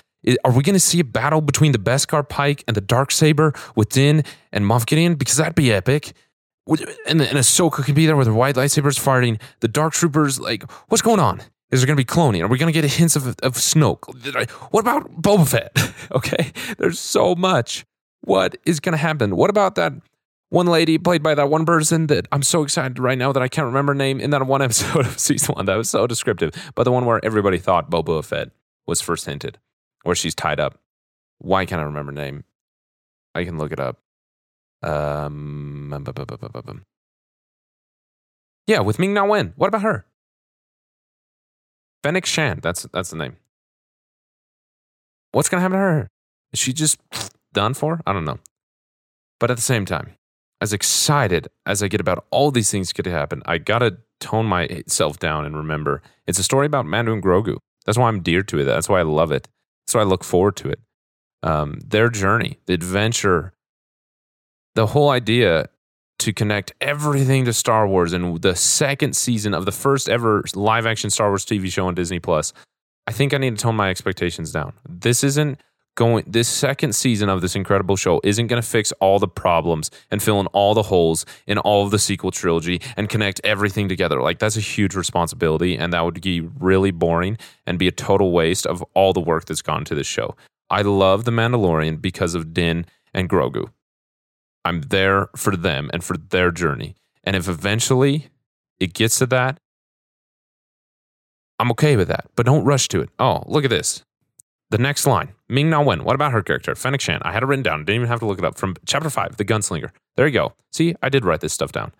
Are 0.43 0.51
we 0.51 0.63
going 0.63 0.75
to 0.75 0.79
see 0.79 0.99
a 0.99 1.03
battle 1.03 1.41
between 1.41 1.71
the 1.71 1.77
Beskar 1.77 2.27
Pike 2.27 2.63
and 2.67 2.75
the 2.75 2.81
Dark 2.81 3.11
Saber 3.11 3.53
with 3.75 3.89
Din 3.89 4.23
and 4.51 4.65
Moff 4.65 4.85
Gideon? 4.85 5.15
Because 5.15 5.37
that'd 5.37 5.55
be 5.55 5.71
epic. 5.71 6.13
And, 6.67 7.21
and 7.21 7.37
Ahsoka 7.37 7.83
could 7.83 7.95
be 7.95 8.05
there 8.05 8.15
with 8.15 8.27
her 8.27 8.33
white 8.33 8.55
lightsabers 8.55 8.97
fighting. 8.97 9.37
The 9.59 9.67
Dark 9.67 9.93
Troopers, 9.93 10.39
like, 10.39 10.69
what's 10.87 11.01
going 11.01 11.19
on? 11.19 11.41
Is 11.71 11.81
there 11.81 11.87
going 11.87 11.97
to 11.97 12.01
be 12.01 12.05
cloning? 12.05 12.41
Are 12.41 12.47
we 12.47 12.57
going 12.57 12.71
to 12.71 12.81
get 12.81 12.89
hints 12.89 13.15
of, 13.15 13.27
of 13.27 13.55
Snoke? 13.55 14.07
What 14.71 14.81
about 14.81 15.21
Boba 15.21 15.47
Fett? 15.47 15.93
okay, 16.11 16.51
there's 16.77 16.99
so 16.99 17.35
much. 17.35 17.85
What 18.21 18.55
is 18.65 18.79
going 18.79 18.93
to 18.93 18.97
happen? 18.97 19.35
What 19.35 19.49
about 19.49 19.75
that 19.75 19.93
one 20.49 20.67
lady 20.67 20.99
played 20.99 21.23
by 21.23 21.33
that 21.33 21.49
one 21.49 21.65
person 21.65 22.05
that 22.07 22.27
I'm 22.31 22.43
so 22.43 22.61
excited 22.61 22.99
right 22.99 23.17
now 23.17 23.31
that 23.31 23.41
I 23.41 23.47
can't 23.47 23.65
remember 23.65 23.93
her 23.93 23.95
name 23.95 24.19
in 24.19 24.29
that 24.29 24.45
one 24.45 24.61
episode 24.61 25.07
of 25.07 25.17
season 25.17 25.55
one? 25.55 25.65
That 25.65 25.75
was 25.75 25.89
so 25.89 26.05
descriptive. 26.05 26.53
But 26.75 26.83
the 26.83 26.91
one 26.91 27.05
where 27.05 27.19
everybody 27.25 27.57
thought 27.57 27.89
Boba 27.89 28.23
Fett 28.23 28.51
was 28.85 29.01
first 29.01 29.25
hinted, 29.25 29.57
where 30.03 30.15
she's 30.15 30.35
tied 30.35 30.59
up. 30.59 30.79
Why 31.39 31.65
can't 31.65 31.81
I 31.81 31.85
remember 31.85 32.11
name? 32.11 32.43
I 33.35 33.43
can 33.43 33.57
look 33.57 33.71
it 33.71 33.79
up. 33.79 33.99
Um, 34.81 35.91
yeah, 38.67 38.79
with 38.79 38.99
Ming-Na 38.99 39.25
Wen. 39.25 39.53
What 39.55 39.67
about 39.67 39.81
her? 39.81 40.05
Fennec 42.03 42.25
Shan. 42.25 42.59
That's 42.61 42.83
that's 42.93 43.09
the 43.09 43.15
name. 43.15 43.37
What's 45.31 45.49
gonna 45.49 45.61
happen 45.61 45.77
to 45.77 45.79
her? 45.79 46.09
Is 46.51 46.59
she 46.59 46.73
just 46.73 46.99
done 47.53 47.73
for? 47.73 48.01
I 48.05 48.13
don't 48.13 48.25
know. 48.25 48.39
But 49.39 49.49
at 49.51 49.57
the 49.57 49.63
same 49.63 49.85
time, 49.85 50.15
as 50.61 50.73
excited 50.73 51.47
as 51.65 51.81
I 51.81 51.87
get 51.87 52.01
about 52.01 52.25
all 52.29 52.51
these 52.51 52.69
things 52.69 52.93
could 52.93 53.05
happen, 53.05 53.41
I 53.45 53.57
gotta 53.57 53.97
tone 54.19 54.45
myself 54.45 55.17
down 55.17 55.45
and 55.45 55.55
remember 55.55 56.01
it's 56.27 56.39
a 56.39 56.43
story 56.43 56.65
about 56.65 56.85
Mando 56.85 57.13
and 57.13 57.23
Grogu. 57.23 57.57
That's 57.85 57.97
why 57.97 58.07
I'm 58.09 58.21
dear 58.21 58.43
to 58.43 58.59
it. 58.59 58.65
That's 58.65 58.87
why 58.87 58.99
I 58.99 59.03
love 59.03 59.31
it. 59.31 59.47
Why 59.91 60.01
I 60.01 60.05
look 60.05 60.23
forward 60.23 60.55
to 60.57 60.69
it. 60.69 60.79
Um, 61.43 61.79
their 61.85 62.09
journey, 62.09 62.57
the 62.65 62.73
adventure, 62.73 63.53
the 64.75 64.87
whole 64.87 65.09
idea 65.09 65.69
to 66.19 66.33
connect 66.33 66.73
everything 66.79 67.45
to 67.45 67.53
Star 67.53 67.87
Wars 67.87 68.13
and 68.13 68.41
the 68.41 68.55
second 68.55 69.15
season 69.15 69.53
of 69.53 69.65
the 69.65 69.71
first 69.71 70.07
ever 70.07 70.43
live 70.55 70.85
action 70.85 71.09
Star 71.09 71.29
Wars 71.29 71.45
TV 71.45 71.71
show 71.71 71.87
on 71.87 71.95
Disney 71.95 72.19
Plus. 72.19 72.53
I 73.05 73.11
think 73.11 73.33
I 73.33 73.37
need 73.37 73.57
to 73.57 73.61
tone 73.61 73.75
my 73.75 73.89
expectations 73.89 74.51
down. 74.51 74.73
This 74.87 75.23
isn't 75.23 75.59
going 75.95 76.23
this 76.27 76.47
second 76.47 76.95
season 76.95 77.29
of 77.29 77.41
this 77.41 77.55
incredible 77.55 77.95
show 77.95 78.19
isn't 78.23 78.47
going 78.47 78.61
to 78.61 78.67
fix 78.67 78.91
all 78.93 79.19
the 79.19 79.27
problems 79.27 79.91
and 80.09 80.21
fill 80.21 80.39
in 80.39 80.47
all 80.47 80.73
the 80.73 80.83
holes 80.83 81.25
in 81.47 81.57
all 81.59 81.85
of 81.85 81.91
the 81.91 81.99
sequel 81.99 82.31
trilogy 82.31 82.81
and 82.97 83.09
connect 83.09 83.39
everything 83.43 83.87
together. 83.87 84.21
Like 84.21 84.39
that's 84.39 84.57
a 84.57 84.61
huge 84.61 84.95
responsibility 84.95 85.77
and 85.77 85.93
that 85.93 86.03
would 86.03 86.21
be 86.21 86.41
really 86.41 86.91
boring 86.91 87.37
and 87.65 87.77
be 87.77 87.87
a 87.87 87.91
total 87.91 88.31
waste 88.31 88.65
of 88.65 88.83
all 88.93 89.13
the 89.13 89.19
work 89.19 89.45
that's 89.45 89.61
gone 89.61 89.85
to 89.85 89.95
this 89.95 90.07
show. 90.07 90.35
I 90.69 90.81
love 90.81 91.25
The 91.25 91.31
Mandalorian 91.31 92.01
because 92.01 92.33
of 92.33 92.53
Din 92.53 92.85
and 93.13 93.29
Grogu. 93.29 93.69
I'm 94.65 94.81
there 94.81 95.27
for 95.35 95.55
them 95.55 95.89
and 95.93 96.03
for 96.03 96.17
their 96.17 96.51
journey. 96.51 96.95
And 97.23 97.35
if 97.35 97.47
eventually 97.47 98.29
it 98.79 98.93
gets 98.93 99.19
to 99.19 99.25
that, 99.27 99.59
I'm 101.59 101.71
okay 101.71 101.95
with 101.95 102.07
that. 102.07 102.25
But 102.35 102.45
don't 102.45 102.65
rush 102.65 102.87
to 102.89 103.01
it. 103.01 103.09
Oh, 103.19 103.43
look 103.45 103.63
at 103.63 103.69
this. 103.69 104.03
The 104.69 104.77
next 104.77 105.05
line, 105.05 105.29
Ming-Na 105.53 105.81
Wen. 105.83 106.03
What 106.03 106.15
about 106.15 106.31
her 106.31 106.41
character? 106.41 106.73
Fennec 106.73 106.99
Shan. 106.99 107.19
I 107.21 107.31
had 107.31 107.43
it 107.43 107.45
written 107.45 107.63
down. 107.63 107.85
Didn't 107.85 107.97
even 107.97 108.07
have 108.07 108.19
to 108.19 108.25
look 108.25 108.39
it 108.39 108.45
up. 108.45 108.57
From 108.57 108.75
chapter 108.85 109.09
five, 109.09 109.37
The 109.37 109.45
Gunslinger. 109.45 109.91
There 110.15 110.25
you 110.25 110.33
go. 110.33 110.53
See, 110.71 110.95
I 111.03 111.09
did 111.09 111.23
write 111.23 111.41
this 111.41 111.53
stuff 111.53 111.71
down. 111.71 111.91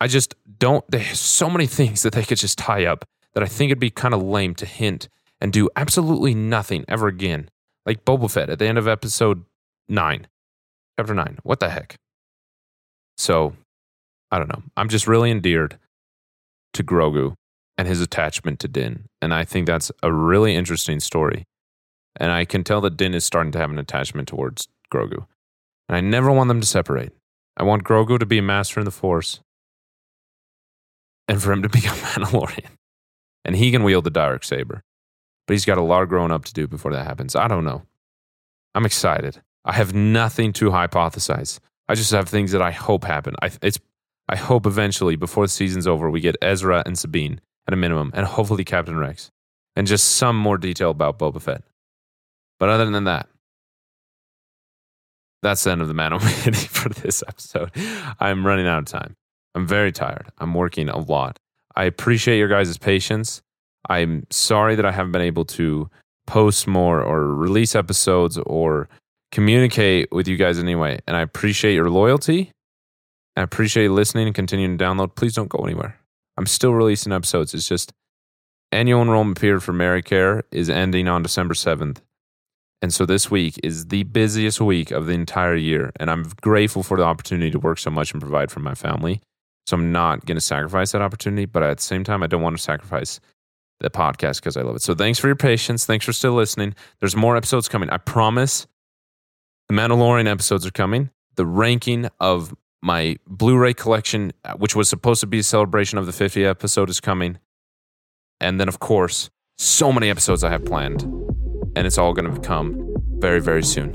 I 0.00 0.06
just 0.06 0.34
don't, 0.58 0.84
there's 0.90 1.18
so 1.18 1.48
many 1.48 1.66
things 1.66 2.02
that 2.02 2.12
they 2.12 2.22
could 2.22 2.38
just 2.38 2.58
tie 2.58 2.84
up 2.84 3.04
that 3.34 3.42
I 3.42 3.46
think 3.46 3.70
it'd 3.70 3.80
be 3.80 3.90
kind 3.90 4.14
of 4.14 4.22
lame 4.22 4.54
to 4.56 4.66
hint 4.66 5.08
and 5.40 5.52
do 5.52 5.70
absolutely 5.74 6.34
nothing 6.34 6.84
ever 6.86 7.08
again. 7.08 7.48
Like 7.86 8.04
Boba 8.04 8.30
Fett 8.30 8.50
at 8.50 8.58
the 8.58 8.66
end 8.66 8.78
of 8.78 8.86
episode 8.86 9.44
nine, 9.88 10.26
chapter 10.98 11.14
nine. 11.14 11.38
What 11.42 11.60
the 11.60 11.70
heck? 11.70 11.96
So, 13.16 13.54
I 14.30 14.38
don't 14.38 14.48
know. 14.48 14.62
I'm 14.76 14.88
just 14.88 15.08
really 15.08 15.30
endeared 15.30 15.78
to 16.74 16.84
Grogu 16.84 17.34
and 17.76 17.88
his 17.88 18.00
attachment 18.00 18.60
to 18.60 18.68
Din. 18.68 19.06
And 19.22 19.32
I 19.32 19.44
think 19.44 19.66
that's 19.66 19.90
a 20.02 20.12
really 20.12 20.54
interesting 20.54 21.00
story. 21.00 21.44
And 22.16 22.32
I 22.32 22.44
can 22.44 22.64
tell 22.64 22.80
that 22.82 22.96
Din 22.96 23.14
is 23.14 23.24
starting 23.24 23.52
to 23.52 23.58
have 23.58 23.70
an 23.70 23.78
attachment 23.78 24.28
towards 24.28 24.68
Grogu. 24.92 25.26
And 25.88 25.96
I 25.96 26.00
never 26.00 26.30
want 26.30 26.48
them 26.48 26.60
to 26.60 26.66
separate. 26.66 27.12
I 27.56 27.62
want 27.62 27.84
Grogu 27.84 28.18
to 28.18 28.26
be 28.26 28.38
a 28.38 28.42
master 28.42 28.80
in 28.80 28.84
the 28.84 28.90
Force 28.90 29.40
and 31.28 31.42
for 31.42 31.52
him 31.52 31.62
to 31.62 31.68
become 31.68 31.96
Mandalorian. 31.98 32.70
And 33.44 33.56
he 33.56 33.70
can 33.70 33.84
wield 33.84 34.04
the 34.04 34.10
dark 34.10 34.44
saber. 34.44 34.82
But 35.46 35.54
he's 35.54 35.64
got 35.64 35.78
a 35.78 35.82
lot 35.82 36.02
of 36.02 36.08
growing 36.08 36.32
up 36.32 36.44
to 36.44 36.52
do 36.52 36.66
before 36.66 36.92
that 36.92 37.06
happens. 37.06 37.34
I 37.34 37.48
don't 37.48 37.64
know. 37.64 37.82
I'm 38.74 38.84
excited. 38.84 39.40
I 39.64 39.72
have 39.72 39.94
nothing 39.94 40.52
to 40.54 40.70
hypothesize. 40.70 41.58
I 41.88 41.94
just 41.94 42.10
have 42.10 42.28
things 42.28 42.52
that 42.52 42.62
I 42.62 42.70
hope 42.70 43.04
happen. 43.04 43.34
I, 43.40 43.50
it's, 43.62 43.78
I 44.28 44.36
hope 44.36 44.66
eventually, 44.66 45.16
before 45.16 45.44
the 45.44 45.48
season's 45.48 45.86
over, 45.86 46.10
we 46.10 46.20
get 46.20 46.36
Ezra 46.42 46.82
and 46.84 46.98
Sabine 46.98 47.40
at 47.66 47.72
a 47.72 47.76
minimum, 47.76 48.10
and 48.14 48.26
hopefully 48.26 48.64
Captain 48.64 48.96
Rex, 48.96 49.30
and 49.74 49.86
just 49.86 50.16
some 50.16 50.36
more 50.36 50.58
detail 50.58 50.90
about 50.90 51.18
Boba 51.18 51.40
Fett. 51.40 51.64
But 52.58 52.68
other 52.68 52.90
than 52.90 53.04
that, 53.04 53.28
that's 55.42 55.64
the 55.64 55.70
end 55.70 55.82
of 55.82 55.88
the 55.88 55.94
Man 55.94 56.12
Mini 56.12 56.56
for 56.56 56.88
this 56.88 57.22
episode. 57.26 57.70
I'm 58.18 58.46
running 58.46 58.66
out 58.66 58.78
of 58.78 58.84
time. 58.86 59.14
I'm 59.54 59.66
very 59.66 59.92
tired. 59.92 60.30
I'm 60.38 60.54
working 60.54 60.88
a 60.88 60.98
lot. 60.98 61.38
I 61.76 61.84
appreciate 61.84 62.38
your 62.38 62.48
guys' 62.48 62.76
patience. 62.76 63.42
I'm 63.88 64.26
sorry 64.30 64.74
that 64.74 64.84
I 64.84 64.92
haven't 64.92 65.12
been 65.12 65.22
able 65.22 65.44
to 65.46 65.88
post 66.26 66.66
more 66.66 67.00
or 67.00 67.34
release 67.34 67.74
episodes 67.74 68.36
or 68.38 68.88
communicate 69.32 70.08
with 70.12 70.28
you 70.28 70.36
guys 70.36 70.58
anyway. 70.58 70.98
And 71.06 71.16
I 71.16 71.22
appreciate 71.22 71.74
your 71.74 71.88
loyalty. 71.88 72.52
I 73.36 73.42
appreciate 73.42 73.88
listening 73.88 74.26
and 74.26 74.34
continuing 74.34 74.76
to 74.76 74.84
download. 74.84 75.14
Please 75.14 75.34
don't 75.34 75.48
go 75.48 75.64
anywhere. 75.64 75.98
I'm 76.36 76.46
still 76.46 76.74
releasing 76.74 77.12
episodes. 77.12 77.54
It's 77.54 77.68
just 77.68 77.92
annual 78.72 79.02
enrollment 79.02 79.40
period 79.40 79.62
for 79.62 79.72
Medicare 79.72 80.42
is 80.50 80.68
ending 80.68 81.08
on 81.08 81.22
December 81.22 81.54
7th. 81.54 81.98
And 82.80 82.94
so 82.94 83.04
this 83.04 83.30
week 83.30 83.58
is 83.62 83.86
the 83.86 84.04
busiest 84.04 84.60
week 84.60 84.90
of 84.90 85.06
the 85.06 85.12
entire 85.12 85.56
year. 85.56 85.92
And 85.96 86.10
I'm 86.10 86.24
grateful 86.40 86.82
for 86.82 86.96
the 86.96 87.02
opportunity 87.02 87.50
to 87.50 87.58
work 87.58 87.78
so 87.78 87.90
much 87.90 88.12
and 88.12 88.20
provide 88.20 88.50
for 88.50 88.60
my 88.60 88.74
family. 88.74 89.20
So 89.66 89.76
I'm 89.76 89.90
not 89.90 90.24
going 90.26 90.36
to 90.36 90.40
sacrifice 90.40 90.92
that 90.92 91.02
opportunity. 91.02 91.44
But 91.44 91.62
at 91.62 91.78
the 91.78 91.82
same 91.82 92.04
time, 92.04 92.22
I 92.22 92.28
don't 92.28 92.42
want 92.42 92.56
to 92.56 92.62
sacrifice 92.62 93.20
the 93.80 93.90
podcast 93.90 94.36
because 94.36 94.56
I 94.56 94.62
love 94.62 94.76
it. 94.76 94.82
So 94.82 94.94
thanks 94.94 95.18
for 95.18 95.26
your 95.26 95.36
patience. 95.36 95.86
Thanks 95.86 96.04
for 96.04 96.12
still 96.12 96.32
listening. 96.32 96.74
There's 97.00 97.16
more 97.16 97.36
episodes 97.36 97.68
coming. 97.68 97.90
I 97.90 97.98
promise 97.98 98.66
the 99.68 99.74
Mandalorian 99.74 100.26
episodes 100.26 100.66
are 100.66 100.70
coming. 100.70 101.10
The 101.36 101.46
ranking 101.46 102.08
of 102.20 102.54
my 102.82 103.16
Blu-ray 103.26 103.74
collection, 103.74 104.32
uh, 104.44 104.54
which 104.54 104.74
was 104.74 104.88
supposed 104.88 105.20
to 105.20 105.26
be 105.26 105.40
a 105.40 105.42
celebration 105.42 105.98
of 105.98 106.06
the 106.06 106.12
50th 106.12 106.48
episode, 106.48 106.90
is 106.90 107.00
coming. 107.00 107.38
And 108.40 108.60
then, 108.60 108.68
of 108.68 108.78
course, 108.78 109.30
so 109.58 109.92
many 109.92 110.10
episodes 110.10 110.44
I 110.44 110.50
have 110.50 110.64
planned, 110.64 111.02
and 111.78 111.86
it's 111.86 111.96
all 111.96 112.12
going 112.12 112.34
to 112.34 112.40
come 112.40 112.92
very, 113.20 113.40
very 113.40 113.62
soon. 113.62 113.94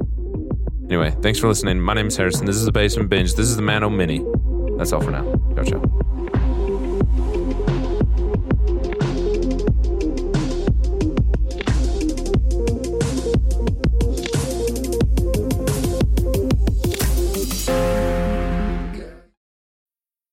Anyway, 0.85 1.13
thanks 1.21 1.37
for 1.37 1.49
listening. 1.49 1.81
My 1.81 1.93
name 1.93 2.07
is 2.07 2.15
Harrison. 2.15 2.45
This 2.45 2.55
is 2.55 2.63
the 2.63 2.71
Basement 2.71 3.09
Binge. 3.09 3.33
This 3.33 3.49
is 3.49 3.57
the 3.57 3.61
Mando 3.61 3.89
Mini. 3.89 4.25
That's 4.77 4.93
all 4.93 5.01
for 5.01 5.11
now. 5.11 5.23
Ciao, 5.53 5.63
ciao. 5.63 6.12